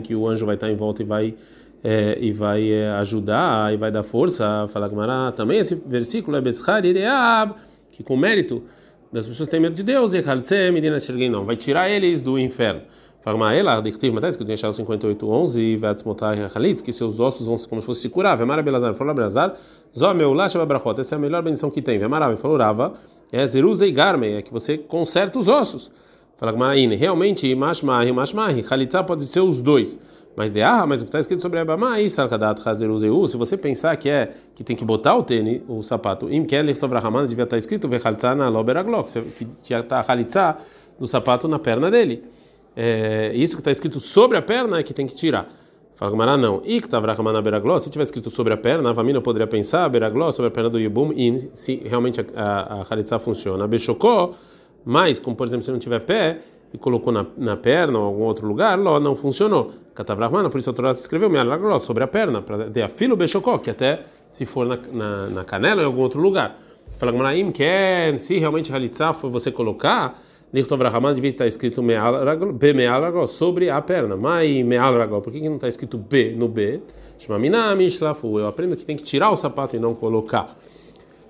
que 0.00 0.14
o 0.14 0.28
anjo 0.28 0.46
vai 0.46 0.54
estar 0.54 0.70
em 0.70 0.76
volta 0.76 1.02
e 1.02 1.04
vai 1.04 1.34
é, 1.82 2.18
e 2.20 2.32
vai 2.32 2.70
é, 2.70 2.88
ajudar 2.90 3.72
e 3.72 3.76
vai 3.76 3.90
dar 3.90 4.02
força. 4.02 4.66
Fala 4.68 4.88
também 5.32 5.58
esse 5.58 5.74
versículo 5.74 6.36
é 6.36 6.40
Beschar 6.40 6.82
que 7.92 8.02
com 8.02 8.16
mérito 8.16 8.62
das 9.12 9.26
pessoas 9.26 9.48
têm 9.48 9.60
medo 9.60 9.74
de 9.74 9.82
Deus, 9.82 10.12
e 10.14 11.28
não, 11.28 11.44
vai 11.44 11.56
tirar 11.56 11.88
eles 11.88 12.22
do 12.22 12.38
inferno. 12.38 12.82
Fala 13.20 13.52
ela, 13.52 13.80
dictiv, 13.80 14.14
mas 14.14 14.36
que 14.36 14.42
eu 14.42 14.46
tinha 14.46 14.54
achado 14.54 14.72
58, 14.72 15.28
11, 15.28 15.60
e 15.60 15.76
que 16.82 16.92
seus 16.92 17.18
ossos 17.18 17.46
vão 17.46 17.56
como 17.68 17.80
se 17.80 17.86
fosse 17.86 18.02
se 18.02 18.08
curar. 18.08 18.36
Vemara 18.38 18.62
Belazar, 18.62 18.94
falou 18.94 19.12
Belazar, 19.12 19.54
Zó 19.96 20.14
meu 20.14 20.32
lacha 20.32 20.58
babrachot, 20.58 21.00
essa 21.00 21.14
é 21.14 21.18
a 21.18 21.18
melhor 21.18 21.42
bendição 21.42 21.70
que 21.70 21.82
tem. 21.82 21.98
Vemara, 21.98 22.34
falou 22.36 22.56
Rava, 22.56 22.94
é 23.32 23.44
Zeruza 23.46 23.86
e 23.86 23.90
Garme, 23.90 24.34
é 24.34 24.42
que 24.42 24.52
você 24.52 24.78
conserta 24.78 25.38
os 25.38 25.48
ossos. 25.48 25.90
Fala 26.36 26.52
Gmaine, 26.52 26.94
realmente, 26.94 27.52
Mashmahi, 27.54 28.12
Mashmahi, 28.12 28.64
Halitza 28.70 29.02
pode 29.02 29.24
ser 29.24 29.40
os 29.40 29.60
dois. 29.60 29.98
Mas 30.38 30.52
de 30.52 30.62
ah, 30.62 30.86
mas 30.86 31.00
o 31.00 31.04
que 31.04 31.08
está 31.08 31.18
escrito 31.18 31.42
sobre 31.42 31.58
Abamá, 31.58 31.96
se 31.98 33.36
você 33.36 33.56
pensar 33.56 33.96
que 33.96 34.08
é 34.08 34.32
que 34.54 34.62
tem 34.62 34.76
que 34.76 34.84
botar 34.84 35.16
o 35.16 35.24
tênis, 35.24 35.62
o 35.66 35.82
sapato, 35.82 36.32
im 36.32 36.44
quer 36.44 36.64
devia 36.64 37.42
estar 37.42 37.56
escrito 37.58 37.88
vechaltzana 37.88 38.48
loberaglok, 38.48 39.10
que 39.32 39.48
já 39.64 39.80
está 39.80 40.04
halitzá 40.06 40.56
do 40.96 41.08
sapato 41.08 41.48
na 41.48 41.58
perna 41.58 41.90
dele. 41.90 42.22
É, 42.76 43.32
isso 43.34 43.56
que 43.56 43.60
está 43.62 43.72
escrito 43.72 43.98
sobre 43.98 44.36
a 44.38 44.42
perna 44.42 44.78
é 44.78 44.84
que 44.84 44.94
tem 44.94 45.08
que 45.08 45.14
tirar. 45.16 45.48
Fala 45.96 46.12
Gamara, 46.12 46.36
não. 46.36 46.62
E 46.64 46.80
que 46.80 46.88
se 47.80 47.90
tivesse 47.90 48.10
escrito 48.10 48.30
sobre 48.30 48.54
a 48.54 48.56
perna, 48.56 48.92
a 48.92 48.94
família 48.94 49.20
poderia 49.20 49.48
pensar 49.48 49.88
beragló 49.88 50.30
sobre 50.30 50.50
a 50.50 50.52
perna 50.52 50.70
do 50.70 50.78
yubum 50.78 51.12
e 51.16 51.50
se 51.52 51.82
realmente 51.84 52.24
a, 52.36 52.84
a, 53.12 53.18
funciona. 53.18 53.66
Bechocó, 53.66 54.34
mas 54.84 55.18
como 55.18 55.34
por 55.34 55.48
exemplo 55.48 55.64
se 55.64 55.72
não 55.72 55.80
tiver 55.80 55.98
pé 55.98 56.38
e 56.72 56.78
colocou 56.78 57.12
na, 57.12 57.26
na 57.36 57.56
perna 57.56 57.98
ou 57.98 58.04
algum 58.04 58.22
outro 58.24 58.46
lugar, 58.46 58.78
lá 58.78 59.00
não 59.00 59.14
funcionou. 59.14 59.72
Katavrahmana, 59.94 60.48
por 60.48 60.58
isso 60.58 60.70
a 60.70 60.72
Torá 60.72 60.90
escreveu 60.90 61.30
sobre 61.80 62.04
a 62.04 62.06
perna, 62.06 62.42
para 62.42 62.70
ter 62.70 62.82
a 62.82 62.88
filo 62.88 63.16
bechocó, 63.16 63.58
que 63.58 63.70
até 63.70 64.02
se 64.30 64.46
for 64.46 64.66
na, 64.66 64.78
na, 64.92 65.26
na 65.28 65.44
canela 65.44 65.76
ou 65.76 65.82
em 65.82 65.86
algum 65.86 66.02
outro 66.02 66.20
lugar. 66.20 66.58
Fala 66.98 67.12
Gmaraim, 67.12 67.50
que 67.50 67.62
é, 67.62 68.16
se 68.18 68.38
realmente 68.38 68.70
realizar 68.70 69.12
foi 69.12 69.30
você 69.30 69.50
colocar, 69.50 70.20
Lichtovrahman 70.52 71.14
devia 71.14 71.30
estar 71.30 71.46
escrito 71.46 71.82
B 71.82 72.72
me'al 72.72 73.26
sobre 73.26 73.68
a 73.68 73.80
perna. 73.82 74.16
Mai 74.16 74.62
me'al 74.62 75.20
por 75.20 75.32
que, 75.32 75.40
que 75.40 75.48
não 75.48 75.56
está 75.56 75.68
escrito 75.68 75.98
B 75.98 76.34
no 76.36 76.48
B? 76.48 76.80
Eu 77.28 78.48
aprendo 78.48 78.76
que 78.76 78.84
tem 78.84 78.96
que 78.96 79.02
tirar 79.02 79.30
o 79.30 79.36
sapato 79.36 79.76
e 79.76 79.78
não 79.78 79.94
colocar. 79.94 80.56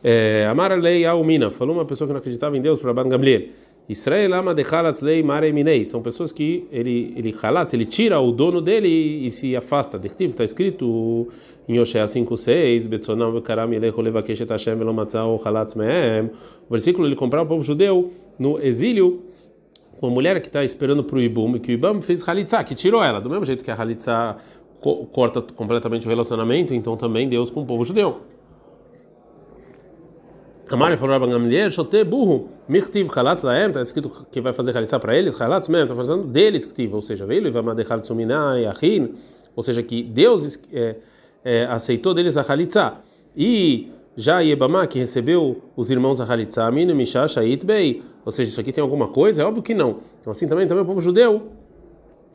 É, 0.05 0.47
Amara 0.49 0.77
lei 0.77 1.05
Almina, 1.05 1.51
falou 1.51 1.75
uma 1.75 1.85
pessoa 1.85 2.07
que 2.07 2.13
não 2.13 2.21
acreditava 2.21 2.57
em 2.57 2.61
Deus 2.61 2.79
para 2.79 2.93
Ban 2.93 3.09
Gabriel. 3.09 3.43
Israel 3.89 4.35
ama 4.35 4.55
de 4.55 4.65
lei 5.03 5.23
mare 5.23 5.51
minei. 5.53 5.85
São 5.85 6.03
pessoas 6.03 6.31
que 6.31 6.67
ele 6.71 7.15
ele 7.17 7.35
halatz, 7.43 7.73
ele 7.73 7.87
tira 7.87 8.21
o 8.21 8.31
dono 8.31 8.61
dele 8.61 8.89
e, 8.89 9.31
se 9.31 9.57
afasta. 9.57 9.99
Dictivo 9.99 10.31
está 10.31 10.45
escrito 10.45 11.29
em 11.67 11.79
Oshea 11.81 12.05
5:6, 12.05 12.87
betzonam 12.87 13.33
vekaram 13.33 13.73
elecho 13.73 14.01
levakesh 14.01 14.43
et 14.43 14.51
Hashem 14.51 14.77
matzao 14.77 15.41
halatz. 15.43 15.75
O 15.75 16.71
versículo 16.71 17.09
ele 17.09 17.17
comprava 17.17 17.47
o 17.47 17.49
povo 17.49 17.65
judeu 17.65 18.11
no 18.39 18.61
exílio 18.61 19.23
com 19.99 20.07
uma 20.07 20.15
mulher 20.15 20.41
que 20.41 20.47
está 20.47 20.63
esperando 20.63 21.03
para 21.03 21.17
o 21.17 21.21
Ibum, 21.21 21.57
e 21.57 21.59
que 21.59 21.73
o 21.73 21.75
Ibum 21.75 22.01
fez 22.01 22.27
halitzá, 22.29 22.63
que 22.63 22.75
tirou 22.75 23.03
ela, 23.03 23.21
do 23.21 23.29
mesmo 23.29 23.45
jeito 23.45 23.65
que 23.65 23.71
a 23.71 23.75
halitzá 23.75 24.37
corta 25.11 25.43
completamente 25.43 26.07
o 26.07 26.09
relacionamento, 26.09 26.73
então 26.73 26.97
também 26.97 27.29
Deus 27.29 27.51
com 27.51 27.63
o 27.63 27.67
povo 27.67 27.85
judeu. 27.85 28.19
Amar 30.71 30.97
falou 30.99 31.15
Rabban 31.15 31.31
Gamliel, 31.31 31.71
Shote 31.71 32.05
burro, 32.05 32.49
Mirtiv 32.69 33.09
Halatz 33.17 33.43
Laem, 33.43 33.69
está 33.69 33.83
escrito 33.83 34.27
que 34.31 34.41
vai 34.41 34.53
fazer 34.53 34.77
Halitzá 34.77 34.99
para 34.99 35.17
eles, 35.17 35.41
Halatz 35.41 35.69
mesmo, 35.69 35.85
está 35.85 35.95
fazendo 35.95 36.25
deles 36.25 36.67
Ktiv, 36.67 36.95
ou 36.95 37.03
seja, 37.03 37.25
veio 37.25 37.47
e 37.47 37.51
vai 37.51 37.63
mandar 37.63 38.01
Tsuminai, 38.01 38.67
Achin, 38.67 39.15
ou 39.57 39.63
seja, 39.63 39.83
que 39.83 40.03
Deus 40.03 40.61
é, 40.73 40.97
é, 41.45 41.65
aceitou 41.67 42.13
deles 42.13 42.37
a 42.37 42.45
Halitzá. 42.47 43.01
E 43.37 43.91
já 44.17 44.41
Yebamá, 44.41 44.87
que 44.87 44.99
recebeu 44.99 45.63
os 45.77 45.91
irmãos 45.91 46.21
a 46.21 46.25
Halitzá, 46.25 46.71
Minu 46.71 46.95
Mishá, 46.95 47.27
Shait 47.27 47.65
Bei, 47.65 48.03
ou 48.25 48.33
seja, 48.33 48.51
isso 48.51 48.61
aqui 48.61 48.73
tem 48.73 48.83
alguma 48.83 49.09
coisa? 49.09 49.43
É 49.43 49.45
óbvio 49.45 49.63
que 49.63 49.75
não. 49.75 49.99
Então, 50.21 50.31
assim 50.31 50.47
também, 50.47 50.67
também 50.67 50.83
o 50.83 50.87
povo 50.87 51.01
judeu, 51.01 51.49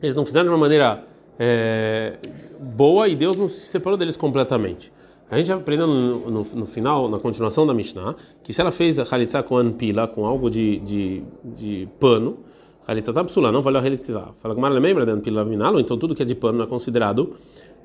eles 0.02 0.16
não 0.16 0.24
fizeram 0.24 0.46
de 0.46 0.50
uma 0.50 0.58
maneira 0.58 1.04
é, 1.38 2.14
boa 2.60 3.08
e 3.08 3.14
Deus 3.14 3.36
não 3.36 3.48
se 3.48 3.60
separou 3.60 3.96
deles 3.96 4.16
completamente. 4.16 4.92
A 5.34 5.36
gente 5.36 5.50
aprendeu 5.50 5.88
no, 5.88 6.30
no, 6.30 6.44
no, 6.44 6.64
final, 6.64 7.08
na 7.08 7.18
continuação 7.18 7.66
da 7.66 7.74
Mishnah, 7.74 8.14
que 8.40 8.52
se 8.52 8.60
ela 8.60 8.70
fez 8.70 9.00
a 9.00 9.02
halitzá 9.02 9.42
com 9.42 9.56
anpila, 9.56 10.06
com 10.06 10.24
algo 10.24 10.48
de, 10.48 10.78
de, 10.78 11.24
de 11.42 11.88
pano, 11.98 12.38
halitzá 12.86 13.12
tá 13.12 13.24
psula, 13.24 13.50
não 13.50 13.60
valeu 13.60 13.80
a 13.80 13.84
halitzá. 13.84 14.28
Fala 14.36 14.54
que 14.54 14.60
Mara 14.60 14.78
lembra 14.78 15.04
de 15.04 15.10
anpila 15.10 15.44
vinalo, 15.44 15.80
então 15.80 15.98
tudo 15.98 16.14
que 16.14 16.22
é 16.22 16.24
de 16.24 16.36
pano 16.36 16.62
é 16.62 16.68
considerado 16.68 17.34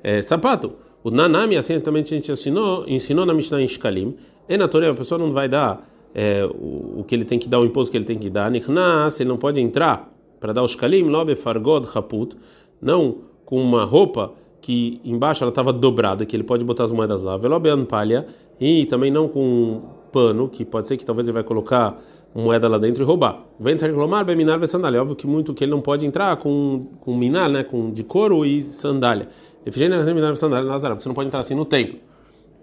é, 0.00 0.22
sapato. 0.22 0.74
O 1.02 1.10
nanami, 1.10 1.56
assim 1.56 1.80
também 1.80 2.04
a 2.04 2.06
gente 2.06 2.30
ensinou, 2.30 2.84
ensinou 2.86 3.26
na 3.26 3.34
Mishnah 3.34 3.60
em 3.60 3.66
Shkalim, 3.66 4.14
é 4.48 4.56
na 4.56 4.68
Torá, 4.68 4.88
a 4.88 4.94
pessoa 4.94 5.18
não 5.18 5.32
vai 5.32 5.48
dar 5.48 5.84
é, 6.14 6.44
o, 6.44 7.00
o, 7.00 7.04
que 7.04 7.16
ele 7.16 7.24
tem 7.24 7.36
que 7.36 7.48
dar, 7.48 7.58
o 7.58 7.64
imposto 7.64 7.90
que 7.90 7.98
ele 7.98 8.04
tem 8.04 8.16
que 8.16 8.30
dar, 8.30 8.48
nichnas, 8.48 9.18
ele 9.18 9.28
não 9.28 9.36
pode 9.36 9.60
entrar 9.60 10.08
para 10.38 10.52
dar 10.52 10.62
o 10.62 10.68
Shkalim, 10.68 11.02
lobe 11.02 11.34
fargod 11.34 11.88
haput, 11.92 12.36
não 12.80 13.22
com 13.44 13.60
uma 13.60 13.84
roupa 13.84 14.34
que 14.60 15.00
embaixo 15.04 15.42
ela 15.42 15.50
estava 15.50 15.72
dobrada, 15.72 16.26
que 16.26 16.36
ele 16.36 16.44
pode 16.44 16.64
botar 16.64 16.84
as 16.84 16.92
moedas 16.92 17.22
lá, 17.22 17.36
velobean 17.36 17.84
palha, 17.84 18.26
e 18.60 18.86
também 18.86 19.10
não 19.10 19.26
com 19.28 19.82
pano, 20.12 20.48
que 20.48 20.64
pode 20.64 20.86
ser 20.86 20.96
que 20.96 21.04
talvez 21.04 21.28
ele 21.28 21.34
vai 21.34 21.44
colocar 21.44 21.96
moeda 22.34 22.68
lá 22.68 22.78
dentro 22.78 23.02
e 23.02 23.06
roubar. 23.06 23.44
Vem 23.58 23.76
reclamar, 23.76 24.24
bem 24.24 24.36
minar, 24.36 24.64
sandália. 24.68 25.00
Óbvio 25.00 25.16
que 25.16 25.26
muito 25.26 25.54
que 25.54 25.64
ele 25.64 25.70
não 25.70 25.80
pode 25.80 26.06
entrar 26.06 26.36
com 26.36 26.86
com 27.00 27.16
minar, 27.16 27.48
né, 27.48 27.64
com 27.64 27.90
de 27.90 28.04
couro 28.04 28.44
e 28.44 28.62
sandália. 28.62 29.28
Efigênia 29.64 30.02
minar 30.14 30.36
sandália 30.36 30.68
Nazaré, 30.68 30.94
você 30.94 31.08
não 31.08 31.14
pode 31.14 31.28
entrar 31.28 31.40
assim 31.40 31.54
no 31.54 31.64
templo. 31.64 31.98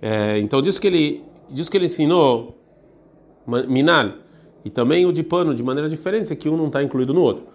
É, 0.01 0.37
então 0.39 0.61
disso 0.61 0.79
que 0.79 0.87
ele 0.87 1.23
disso 1.49 1.71
que 1.71 1.77
ele 1.77 1.85
ensinou 1.85 2.57
minar 3.67 4.15
e 4.63 4.69
também 4.69 5.05
o 5.05 5.11
de 5.11 5.23
pano 5.23 5.53
de 5.53 5.63
maneira 5.63 5.89
diferente, 5.89 6.35
que 6.35 6.49
um 6.49 6.57
não 6.57 6.67
está 6.67 6.83
incluído 6.83 7.13
no 7.13 7.21
outro. 7.21 7.45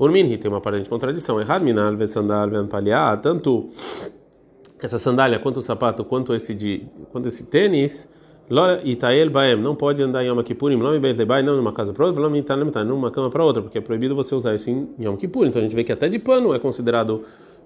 Urminhi 0.00 0.38
tem 0.38 0.50
uma 0.50 0.58
aparente 0.58 0.88
contradição. 0.88 1.38
Errado 1.38 1.62
minar 1.62 1.94
ve 1.94 2.06
sandália 2.06 2.64
palha, 2.64 3.16
tanto 3.18 3.68
essa 4.82 4.98
sandália 4.98 5.38
quanto 5.38 5.58
o 5.58 5.62
sapato 5.62 6.02
quanto 6.04 6.34
esse 6.34 6.54
de 6.54 6.86
quanto 7.12 7.28
esse 7.28 7.44
tênis 7.44 8.08
Itael 8.82 9.30
Baem, 9.30 9.56
não 9.56 9.76
pode 9.76 10.02
andar 10.02 10.24
em 10.24 10.28
Yom 10.28 10.42
Kippurim, 10.42 10.76
não 10.76 10.94
em 10.94 10.98
Beit 10.98 11.16
não 11.44 11.56
numa 11.56 11.72
casa 11.72 11.92
para 11.92 12.04
outra, 12.04 12.20
não 12.28 12.34
em 12.34 12.44
numa 12.84 13.10
cama 13.10 13.30
para 13.30 13.44
outra, 13.44 13.62
porque 13.62 13.78
é 13.78 13.80
proibido 13.80 14.16
você 14.16 14.34
usar 14.34 14.54
isso 14.54 14.68
em 14.68 14.88
Yom 14.98 15.16
Kippur. 15.16 15.46
Então 15.46 15.60
a 15.60 15.62
gente 15.62 15.76
vê 15.76 15.84
que 15.84 15.92
até 15.92 16.08
de 16.08 16.18
pano 16.18 16.52
é 16.52 16.58
considerado 16.58 17.22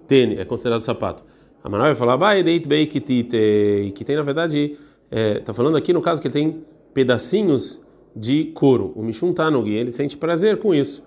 tênis, 0.06 0.38
é 0.38 0.44
considerado 0.44 0.82
sapato. 0.82 1.22
A 1.62 1.70
Manoel 1.70 1.90
vai 1.90 1.96
falar, 1.96 2.16
vai 2.16 2.42
deit 2.42 2.68
beikitite, 2.68 3.92
que 3.94 4.04
tem 4.04 4.16
na 4.16 4.22
verdade, 4.22 4.76
está 5.10 5.52
é, 5.52 5.54
falando 5.54 5.78
aqui 5.78 5.92
no 5.92 6.02
caso 6.02 6.20
que 6.20 6.26
ele 6.26 6.34
tem 6.34 6.64
pedacinhos 6.92 7.80
de 8.14 8.52
couro. 8.54 8.92
O 8.94 9.02
Mishum 9.02 9.32
Tanug, 9.32 9.70
ele 9.70 9.90
sente 9.90 10.18
prazer 10.18 10.58
com 10.58 10.74
isso. 10.74 11.02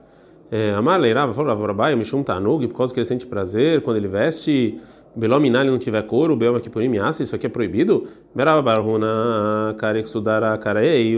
É, 0.50 0.74
a 0.74 0.82
Marleirava 0.82 1.34
falou, 1.34 1.56
Rabai, 1.66 1.94
o 1.94 1.98
Mishum 1.98 2.24
Tanug, 2.24 2.68
por 2.68 2.77
causa 2.77 2.94
que 2.94 3.00
ele 3.00 3.06
sente 3.06 3.25
prazer 3.25 3.82
quando 3.82 3.98
ele 3.98 4.08
veste 4.08 4.80
Belominar 5.18 5.63
ele 5.63 5.72
não 5.72 5.80
tiver 5.80 6.04
couro, 6.04 6.36
Belma 6.36 6.60
Kipurim 6.60 6.94
Yassa, 6.94 7.24
isso 7.24 7.36
aqui 7.36 7.48
é 7.48 7.50
proibido? 7.50 8.04
Berava 8.36 8.62
Barhuna, 8.62 9.75
Kareksudara 9.80 10.60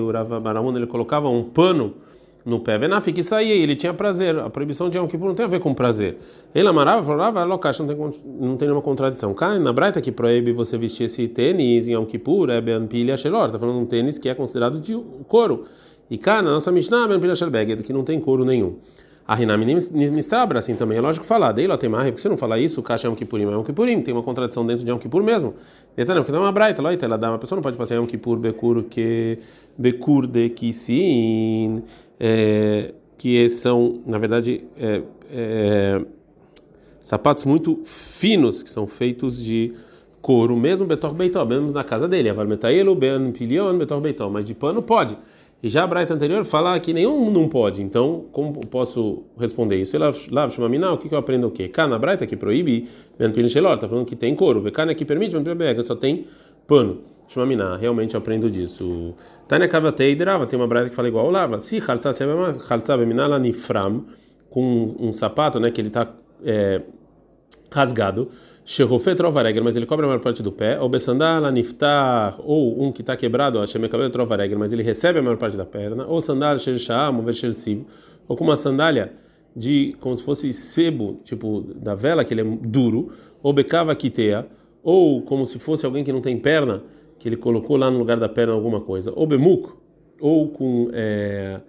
o 0.02 0.12
Rava 0.12 0.40
Barahuna 0.40 0.80
ele 0.80 0.88
colocava 0.88 1.28
um 1.28 1.44
pano 1.44 1.96
no 2.46 2.62
pé, 2.62 2.78
Venaf 2.78 3.12
que 3.12 3.22
saía 3.22 3.54
ele 3.54 3.76
tinha 3.76 3.94
prazer. 3.94 4.40
A 4.40 4.50
proibição 4.50 4.90
de 4.90 4.98
Yom 4.98 5.06
Kippur 5.06 5.28
não 5.28 5.36
tem 5.36 5.46
a 5.46 5.50
ver 5.50 5.60
com 5.60 5.74
prazer. 5.74 6.18
Ele 6.56 6.70
amarava, 6.70 7.04
falava, 7.04 7.44
Lokash, 7.44 7.80
não 7.80 7.88
tem, 7.88 7.98
não 7.98 8.56
tem 8.56 8.70
nenhuma 8.70 8.82
contradição. 8.82 9.34
Cá 9.34 9.60
na 9.60 9.74
Braita 9.74 10.00
que 10.00 10.14
proíbe 10.14 10.54
você 10.54 10.78
vestir 10.78 11.04
esse 11.04 11.28
tênis 11.28 11.90
em 11.90 11.94
Yom 11.94 12.06
Kippur, 12.06 12.50
é 12.52 12.62
Ben 12.62 12.88
Pilha 12.88 13.18
Shelor, 13.18 13.52
tá 13.52 13.60
falando 13.60 13.80
de 13.80 13.82
um 13.84 13.86
tênis 13.86 14.18
que 14.18 14.30
é 14.30 14.34
considerado 14.34 14.80
de 14.80 14.98
couro. 15.28 15.66
E 16.10 16.18
cá 16.18 16.42
na 16.42 16.52
nossa 16.52 16.72
Mishnah, 16.72 17.06
Ben 17.06 17.20
Pilha 17.20 17.36
Shelbeg, 17.36 17.84
que 17.84 17.92
não 17.92 18.06
tem 18.06 18.18
couro 18.18 18.46
nenhum. 18.46 18.78
A 19.30 19.36
Rinami 19.36 19.64
Mistrabra, 19.94 20.58
assim 20.58 20.76
também. 20.76 20.98
É 20.98 21.02
lógico 21.02 21.24
falar. 21.24 21.52
Dei 21.52 21.68
Lotemar, 21.68 22.06
porque 22.06 22.20
você 22.20 22.28
não 22.28 22.36
fala 22.36 22.58
isso, 22.58 22.80
o 22.80 22.84
caixa 22.84 23.06
é 23.06 23.12
um 23.12 23.14
Kippurim, 23.14 23.44
é 23.44 23.56
um 23.56 23.64
Kippurim. 23.64 24.02
Tem 24.02 24.12
uma 24.12 24.24
contradição 24.24 24.66
dentro 24.66 24.84
de 24.84 24.92
um 24.92 24.98
Kippur 24.98 25.22
mesmo. 25.22 25.54
Detalhe, 25.96 26.22
porque 26.22 26.36
é 26.36 26.40
uma 26.40 26.52
braita, 26.52 26.82
lá, 26.82 26.92
ela 26.92 27.16
dá. 27.16 27.30
Uma 27.30 27.38
pessoa 27.38 27.58
não 27.58 27.62
pode 27.62 27.78
passar 27.78 28.00
um 28.00 28.08
Kippur, 28.08 28.40
Bekur, 28.40 28.86
que. 28.90 29.38
Bekur 29.78 30.26
de 30.26 30.50
Kisin. 30.50 31.84
É, 32.20 32.92
que 33.20 33.48
são, 33.50 34.02
na 34.04 34.18
verdade, 34.18 34.64
é, 34.76 35.04
é, 35.32 36.02
sapatos 37.00 37.46
muito 37.46 37.82
finos, 37.84 38.64
que 38.64 38.70
são 38.72 38.88
feitos 38.88 39.40
de 39.40 39.74
couro, 40.24 40.58
mesmo 40.58 40.88
Betor 40.88 41.14
Beitó, 41.14 41.46
mesmo 41.46 41.72
na 41.72 41.84
casa 41.84 42.08
dele. 42.08 42.30
Avar 42.30 42.48
Metaelo, 42.48 42.96
Ben 42.96 43.32
Pilion, 43.32 43.78
Betor 43.78 44.02
Beitó. 44.02 44.28
Mas 44.28 44.48
de 44.48 44.56
pano 44.56 44.82
pode. 44.82 45.16
E 45.62 45.70
já 45.70 45.84
a 45.84 45.88
Braita 45.88 46.14
anterior 46.14 46.46
fala 46.46 46.80
que 46.80 46.94
nenhum 46.94 47.30
não 47.30 47.50
pode. 47.50 47.84
Então, 47.84 48.26
como 48.32 48.66
posso 48.68 49.24
responder 49.38 49.76
isso? 49.76 49.98
Lav 49.98 50.50
Shumamina, 50.52 50.94
o 50.94 50.98
que, 50.98 51.14
eu 51.14 51.20
aprendo 51.20 51.48
o 51.48 51.52
quê? 51.52 51.68
Cá 51.68 51.86
na 51.86 52.00
Braita 52.00 52.26
que 52.26 52.38
proíbe, 52.38 52.88
Ben 53.18 53.32
Pilichelor, 53.32 53.74
está 53.74 53.88
falando 53.88 54.06
que 54.06 54.16
tem 54.16 54.34
couro. 54.36 54.62
Vekana 54.62 54.96
que 54.96 55.04
permite, 55.04 55.34
Ben 55.34 55.44
Pilibega, 55.44 55.84
só 55.84 55.96
tem 55.96 56.26
pano. 56.66 57.02
Shumamina, 57.28 57.76
realmente 57.76 58.16
aprendo 58.16 58.50
disso. 58.50 59.14
Tânia 59.48 59.68
Kavatei 59.68 60.16
Drava, 60.16 60.48
tem 60.48 60.58
uma 60.58 60.68
Braita 60.68 60.90
que 60.90 60.96
fala 60.96 61.10
igual 61.10 61.30
Lava. 61.30 61.60
Se 61.60 61.80
Khalsa 61.80 62.98
Beminala 62.98 63.38
Nifram, 63.38 64.06
com 64.50 64.96
um 64.98 65.12
sapato, 65.12 65.60
né, 65.60 65.70
que 65.72 65.82
ele 65.82 65.90
está 65.90 66.12
é, 66.44 66.82
rasgado. 67.72 68.30
Shehofet 68.72 69.20
Rovaregel, 69.20 69.64
mas 69.64 69.76
ele 69.76 69.88
cobre 69.88 70.06
a 70.06 70.08
maior 70.08 70.20
parte 70.20 70.44
do 70.44 70.52
pé, 70.52 70.80
ou 70.80 70.88
Besandala 70.88 71.52
Niftar, 71.52 72.40
ou 72.46 72.84
um 72.84 72.92
que 72.92 73.02
está 73.02 73.18
quebrado, 73.18 73.66
Shemekabel 73.66 74.12
Trovaregel, 74.12 74.60
mas 74.60 74.72
ele 74.72 74.84
recebe 74.84 75.18
a 75.18 75.24
maior 75.24 75.38
parte 75.38 75.58
da 75.58 75.66
perna, 75.66 76.06
ou 76.06 76.22
Sandal 76.22 76.60
Shersham, 76.60 77.20
Veshersiv, 77.24 77.84
ou 78.28 78.38
com 78.38 78.44
uma 78.44 78.56
sandália 78.56 79.14
de 79.56 79.96
como 80.00 80.16
se 80.16 80.22
fosse 80.22 80.54
sebo, 80.54 81.20
tipo 81.24 81.62
da 81.78 81.96
vela, 81.96 82.24
que 82.24 82.32
ele 82.32 82.42
é 82.42 82.58
duro, 82.62 83.10
ou 83.42 83.52
Bekava 83.52 83.96
Kitea, 83.96 84.46
ou 84.84 85.24
como 85.24 85.48
se 85.48 85.58
fosse 85.58 85.84
alguém 85.84 86.04
que 86.04 86.14
não 86.14 86.22
tem 86.22 86.38
perna, 86.38 86.84
que 87.18 87.28
ele 87.28 87.38
colocou 87.38 87.76
lá 87.76 87.90
no 87.90 87.98
lugar 87.98 88.20
da 88.20 88.30
perna 88.30 88.54
alguma 88.54 88.82
coisa, 88.82 89.12
ou 89.16 89.26
Bemuk, 89.26 89.68
ou 90.22 90.48
com, 90.50 90.92
é, 90.94 91.60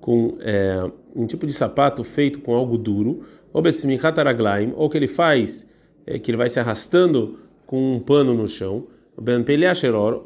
com 0.00 0.36
é, 0.38 0.88
um 1.16 1.26
tipo 1.26 1.48
de 1.48 1.52
sapato 1.52 2.04
feito 2.04 2.38
com 2.38 2.54
algo 2.54 2.78
duro, 2.78 3.22
ou 3.52 3.60
Araglaim, 4.16 4.72
ou 4.76 4.88
que 4.88 4.96
ele 4.96 5.08
faz 5.08 5.73
é, 6.06 6.18
que 6.18 6.30
ele 6.30 6.38
vai 6.38 6.48
se 6.48 6.60
arrastando 6.60 7.38
com 7.66 7.94
um 7.94 8.00
pano 8.00 8.34
no 8.34 8.46
chão, 8.46 8.84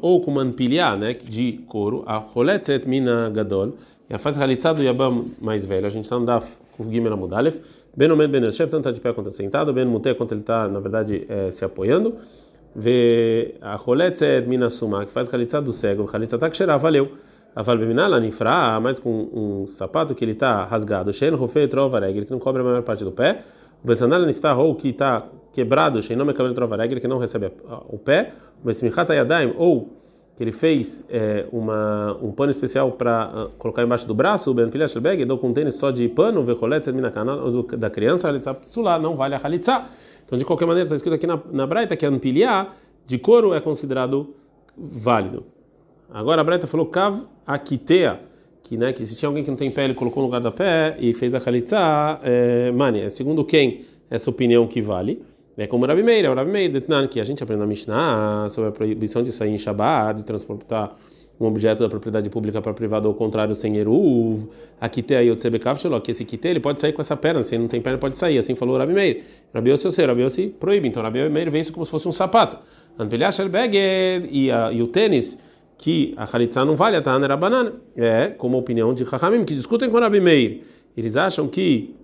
ou 0.01 0.21
com 0.21 0.31
manpilha, 0.31 0.95
né, 0.95 1.13
de 1.13 1.53
couro, 1.67 2.03
a 2.05 2.17
roletzet 2.17 2.87
mina 2.87 3.29
gadol, 3.29 3.73
e 4.09 4.13
a 4.13 4.17
faz 4.17 4.39
halitzá 4.39 4.73
do 4.73 4.81
yabam 4.81 5.25
mais 5.41 5.65
velho, 5.65 5.85
a 5.85 5.89
gente 5.89 6.05
está 6.05 6.17
no 6.17 6.25
daf 6.25 6.57
kuf 6.75 6.89
gimel 6.91 7.13
amudalef, 7.13 7.59
ben 7.95 8.11
omed 8.11 8.31
ben 8.31 8.51
chef 8.51 8.71
tanto 8.71 8.85
tá 8.85 8.91
de 8.91 8.99
pé 8.99 9.13
quanto 9.13 9.29
tá 9.29 9.35
sentado, 9.35 9.71
ben 9.71 9.85
muteh 9.85 10.15
quanto 10.15 10.33
ele 10.33 10.41
está, 10.41 10.67
na 10.67 10.79
verdade, 10.79 11.25
é, 11.29 11.51
se 11.51 11.63
apoiando, 11.63 12.15
vê 12.75 13.55
a 13.61 13.75
roletzet 13.75 14.47
mina 14.47 14.69
suma, 14.69 15.05
que 15.05 15.11
faz 15.11 15.31
halitzá 15.31 15.61
do 15.61 15.71
cego, 15.71 16.09
halitzá 16.11 16.37
tak 16.39 16.55
valeu, 16.79 17.11
a 17.55 17.61
valbeminala 17.61 18.19
nifra, 18.19 18.79
mas 18.79 18.99
com 18.99 19.29
um 19.33 19.67
sapato 19.67 20.15
que 20.15 20.25
ele 20.25 20.31
está 20.31 20.65
rasgado, 20.65 21.13
shen 21.13 21.35
rofei 21.35 21.67
trova 21.67 22.01
que 22.11 22.31
não 22.31 22.39
cobre 22.39 22.61
a 22.61 22.65
maior 22.65 22.81
parte 22.83 23.03
do 23.03 23.11
pé, 23.11 23.43
Besanal 23.83 24.21
Niftah, 24.21 24.55
ou 24.55 24.75
que 24.75 24.89
está 24.89 25.23
quebrado, 25.53 26.01
Sheinom 26.01 26.29
Ekabel 26.29 26.53
Trovaregel, 26.53 26.99
que 26.99 27.07
não 27.07 27.17
recebe 27.17 27.51
o 27.89 27.97
pé, 27.97 28.33
Besmichat 28.63 29.11
Ayadaim, 29.11 29.53
ou 29.57 29.89
que 30.35 30.43
ele 30.43 30.51
fez 30.51 31.05
é, 31.09 31.45
uma, 31.51 32.17
um 32.21 32.31
pano 32.31 32.49
especial 32.49 32.91
para 32.93 33.27
uh, 33.27 33.49
colocar 33.57 33.83
embaixo 33.83 34.07
do 34.07 34.13
braço, 34.13 34.49
o 34.49 34.53
Ben 34.53 34.69
Pilash 34.69 34.95
Beg, 34.95 35.25
deu 35.25 35.37
com 35.37 35.49
um 35.49 35.53
tênis 35.53 35.75
só 35.75 35.91
de 35.91 36.07
pano, 36.07 36.41
Vekolet, 36.43 36.85
canal 37.11 37.51
da 37.77 37.89
criança, 37.89 38.29
Halitzah 38.29 38.53
Psulá, 38.53 38.97
não 38.97 39.17
vale 39.17 39.35
a 39.35 39.41
Halitzah. 39.43 39.85
Então, 40.25 40.37
de 40.37 40.45
qualquer 40.45 40.65
maneira, 40.65 40.85
está 40.85 40.95
escrito 40.95 41.15
aqui 41.15 41.27
na, 41.27 41.39
na 41.51 41.67
Braita 41.67 41.95
que 41.97 42.05
Anpiliá 42.05 42.67
de 43.05 43.17
couro 43.17 43.53
é 43.53 43.59
considerado 43.59 44.33
válido. 44.77 45.43
Agora 46.09 46.39
a 46.39 46.43
Braita 46.43 46.67
falou 46.67 46.85
Kav 46.85 47.21
Akitea 47.45 48.21
que, 48.63 48.77
né, 48.77 48.93
que 48.93 49.05
se 49.05 49.15
tinha 49.15 49.27
alguém 49.27 49.43
que 49.43 49.49
não 49.49 49.57
tem 49.57 49.71
pé, 49.71 49.85
ele 49.85 49.93
colocou 49.93 50.21
no 50.21 50.27
lugar 50.27 50.41
da 50.41 50.51
pé 50.51 50.95
e 50.99 51.13
fez 51.13 51.33
a 51.35 51.39
khalitsa, 51.39 52.19
é, 52.23 52.71
mani, 52.71 53.01
é 53.01 53.09
segundo 53.09 53.43
quem 53.43 53.81
essa 54.09 54.29
opinião 54.29 54.67
que 54.67 54.81
vale? 54.81 55.21
É 55.57 55.67
como 55.67 55.85
Rabi 55.85 56.03
Meir, 56.03 56.31
o 56.31 56.33
Rabi 56.33 56.51
Meir, 56.51 56.71
que 57.09 57.19
a 57.19 57.23
gente 57.23 57.43
aprende 57.43 57.59
na 57.59 57.67
Mishnah 57.67 58.47
sobre 58.49 58.69
a 58.69 58.71
proibição 58.71 59.21
de 59.21 59.31
sair 59.31 59.51
em 59.51 59.57
Shabbat, 59.57 60.19
de 60.19 60.25
transportar 60.25 60.95
um 61.39 61.45
objeto 61.45 61.81
da 61.81 61.89
propriedade 61.89 62.29
pública 62.29 62.61
para 62.61 62.73
privado, 62.73 63.07
ou 63.07 63.13
contrário, 63.13 63.55
sem 63.55 63.77
eruv, 63.77 64.49
aqui 64.79 65.01
tem 65.01 65.17
aí 65.17 65.31
o 65.31 65.35
tzebekav 65.35 65.77
que 66.01 66.11
esse 66.11 66.25
kite 66.25 66.47
ele 66.47 66.59
pode 66.59 66.81
sair 66.81 66.91
com 66.91 67.01
essa 67.01 67.15
perna, 67.15 67.43
se 67.43 67.55
ele 67.55 67.61
não 67.61 67.69
tem 67.69 67.81
perna 67.81 67.97
pode 67.97 68.15
sair, 68.15 68.37
assim 68.37 68.55
falou 68.55 68.75
o 68.75 68.77
Rabi 68.77 68.93
Meir. 68.93 69.23
Rabi 69.53 69.71
Yossi, 69.71 70.01
eu 70.01 70.07
Rabi 70.07 70.21
Yossi 70.21 70.47
proíbe, 70.47 70.87
então 70.87 71.01
Rabi 71.01 71.29
Meir 71.29 71.49
vê 71.49 71.59
isso 71.59 71.71
como 71.71 71.85
se 71.85 71.91
fosse 71.91 72.07
um 72.07 72.11
sapato. 72.11 72.57
E, 74.31 74.49
e 74.73 74.81
o 74.81 74.87
tênis, 74.87 75.37
que 75.79 76.13
a 76.17 76.25
Khalitsa 76.25 76.65
não 76.65 76.75
vale, 76.75 76.97
a 76.97 77.01
Tahana 77.01 77.25
era 77.25 77.37
banana. 77.37 77.73
É 77.95 78.27
como 78.27 78.57
a 78.57 78.59
opinião 78.59 78.93
de 78.93 79.05
Chachamim, 79.05 79.45
que 79.45 79.55
discutem 79.55 79.89
com 79.89 79.95
o 79.95 79.99
Rabi 79.99 80.19
Meir. 80.19 80.61
Eles 80.95 81.15
acham 81.15 81.47
que 81.47 81.95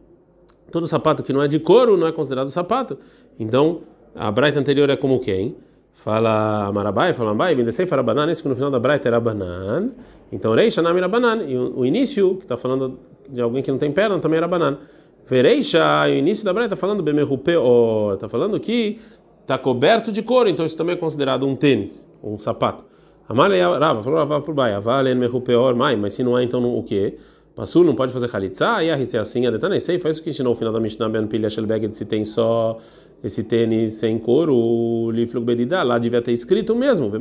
todo 0.71 0.87
sapato 0.87 1.21
que 1.21 1.33
não 1.33 1.43
é 1.43 1.47
de 1.47 1.59
couro 1.59 1.97
não 1.97 2.07
é 2.07 2.11
considerado 2.13 2.49
sapato. 2.49 2.97
Então, 3.37 3.81
a 4.15 4.31
Braita 4.31 4.57
anterior 4.57 4.89
é 4.89 4.95
como 4.95 5.19
quem? 5.19 5.57
Fala 5.91 6.71
Marabai, 6.71 7.13
fala 7.13 7.33
Marabai, 7.33 7.55
Bindesei 7.55 7.85
fala 7.85 8.01
banana, 8.01 8.31
isso 8.31 8.41
que 8.41 8.47
no 8.47 8.55
final 8.55 8.71
da 8.71 8.79
Braita 8.79 9.09
era 9.09 9.19
banana. 9.19 9.91
Então, 10.31 10.53
Reisha 10.53 10.81
Nami 10.81 10.99
era 10.99 11.09
banana. 11.09 11.43
E 11.43 11.57
o 11.57 11.85
início, 11.85 12.35
que 12.35 12.43
está 12.43 12.55
falando 12.55 12.97
de 13.29 13.41
alguém 13.41 13.61
que 13.61 13.69
não 13.69 13.77
tem 13.77 13.91
perna, 13.91 14.17
também 14.19 14.37
era 14.37 14.47
banana. 14.47 14.79
Vereisha, 15.25 15.83
o 16.05 16.13
início 16.13 16.45
da 16.45 16.53
Braita 16.53 16.75
está 16.75 16.79
falando 16.79 17.03
Bemerupeor, 17.03 18.13
está 18.13 18.29
falando 18.29 18.57
que 18.57 19.01
está 19.41 19.57
coberto 19.57 20.13
de 20.13 20.23
couro, 20.23 20.47
então 20.47 20.65
isso 20.65 20.77
também 20.77 20.95
é 20.95 20.97
considerado 20.97 21.45
um 21.45 21.57
tênis, 21.57 22.09
um 22.23 22.37
sapato. 22.37 22.94
Amalei 23.27 23.59
Rava, 23.59 24.03
falou 24.03 24.19
Rava 24.19 24.41
por 24.41 24.53
Baia, 24.53 24.79
Valen 24.79 25.15
Merupeor 25.15 25.75
Mai, 25.75 25.95
mas 25.95 26.13
se 26.13 26.23
não 26.23 26.37
é, 26.37 26.43
então 26.43 26.63
o 26.77 26.83
quê? 26.83 27.17
Passul 27.55 27.83
não 27.83 27.95
pode 27.95 28.11
fazer 28.11 28.27
Khalitsa, 28.27 28.83
e 28.83 28.91
a 28.91 28.97
é 28.97 29.17
assim, 29.17 29.47
a 29.47 29.51
Detanei 29.51 29.79
sei, 29.79 29.97
faz 29.97 30.17
isso 30.17 30.23
que 30.23 30.29
ensinou 30.29 30.53
o 30.53 30.55
final 30.55 30.73
da 30.73 30.79
Mishnah 30.79 31.09
Ben 31.09 31.25
Pilha 31.25 31.49
Shelbeged, 31.49 31.91
se 31.95 32.05
tem 32.05 32.23
só 32.23 32.77
esse 33.23 33.43
tênis 33.45 33.93
sem 33.93 34.19
couro, 34.19 34.55
o 34.55 35.09
Liflug 35.09 35.45
Bedida, 35.45 35.81
lá 35.81 35.97
devia 35.97 36.21
ter 36.21 36.33
escrito 36.33 36.75
mesmo, 36.75 37.11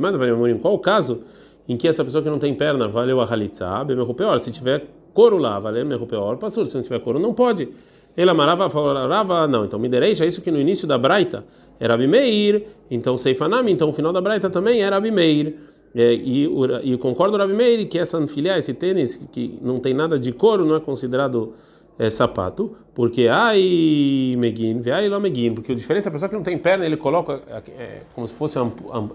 em 0.47 0.57
qual 0.57 0.75
o 0.75 0.79
caso 0.79 1.21
em 1.67 1.75
que 1.75 1.87
essa 1.87 2.03
pessoa 2.03 2.21
que 2.21 2.29
não 2.29 2.37
tem 2.37 2.53
perna 2.53 2.87
valeu 2.87 3.19
a 3.21 3.25
Khalitsa, 3.25 3.83
Bemerupeor, 3.85 4.37
se 4.39 4.51
tiver 4.51 4.85
couro 5.13 5.37
lá, 5.37 5.57
valeu 5.57 5.85
Merupeor, 5.85 6.37
Passul, 6.37 6.65
se 6.65 6.75
não 6.75 6.83
tiver 6.83 6.99
couro 6.99 7.17
não 7.17 7.33
pode. 7.33 7.69
Ele 8.15 8.29
amarava, 8.29 8.69
falava, 8.69 9.47
não, 9.47 9.65
então 9.65 9.79
Midereisha, 9.79 10.25
isso 10.25 10.41
que 10.41 10.51
no 10.51 10.59
início 10.59 10.87
da 10.87 10.97
Braita 10.97 11.45
era 11.79 11.95
Abimeir, 11.95 12.67
então 12.91 13.17
Seifanami, 13.17 13.71
então 13.71 13.89
o 13.89 13.93
final 13.93 14.13
da 14.13 14.21
Braita 14.21 14.49
também 14.49 14.83
era 14.83 14.97
Abimeir. 14.97 15.55
É, 15.95 16.13
e, 16.13 16.49
e 16.83 16.97
concordo, 16.97 17.37
Rabi 17.37 17.53
Meir, 17.53 17.87
que 17.87 17.97
essa 17.97 18.17
anfilha, 18.17 18.57
esse 18.57 18.73
tênis 18.73 19.27
que 19.31 19.57
não 19.61 19.79
tem 19.79 19.93
nada 19.93 20.19
de 20.19 20.33
couro, 20.33 20.65
não 20.65 20.75
é 20.75 20.79
considerado 20.81 21.53
é, 21.97 22.09
sapato, 22.09 22.75
porque 22.93 23.29
ai 23.29 24.35
megin, 24.37 24.81
ai 24.91 25.07
lo 25.07 25.19
megin, 25.21 25.55
porque 25.55 25.71
a 25.71 25.75
diferença 25.75 26.09
é 26.09 26.09
a 26.09 26.11
pessoa 26.11 26.27
que 26.27 26.35
não 26.35 26.43
tem 26.43 26.57
perna, 26.57 26.85
ele 26.85 26.97
coloca 26.97 27.41
é, 27.77 28.01
como 28.13 28.27
se 28.27 28.35
fosse 28.35 28.57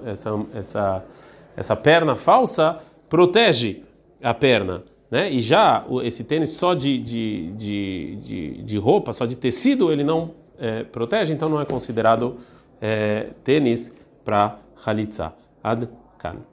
essa, 0.07 0.47
essa, 0.55 1.05
essa 1.55 1.77
perna 1.77 2.16
falsa, 2.16 2.79
protege 3.11 3.83
a 4.23 4.33
perna. 4.33 4.83
Né? 5.11 5.31
E 5.31 5.40
já 5.40 5.85
esse 6.03 6.25
tênis 6.25 6.51
só 6.51 6.73
de, 6.73 6.99
de, 6.99 7.53
de, 7.53 8.16
de, 8.16 8.62
de 8.62 8.79
roupa, 8.79 9.12
só 9.12 9.27
de 9.27 9.37
tecido, 9.37 9.93
ele 9.93 10.05
não 10.05 10.31
é, 10.59 10.85
protege, 10.85 11.35
então 11.35 11.49
não 11.49 11.61
é 11.61 11.66
considerado 11.66 12.37
é, 12.81 13.29
tênis 13.45 13.95
para 14.25 14.57
halitza. 14.87 15.35
Ad 15.62 15.87
kan. 16.16 16.40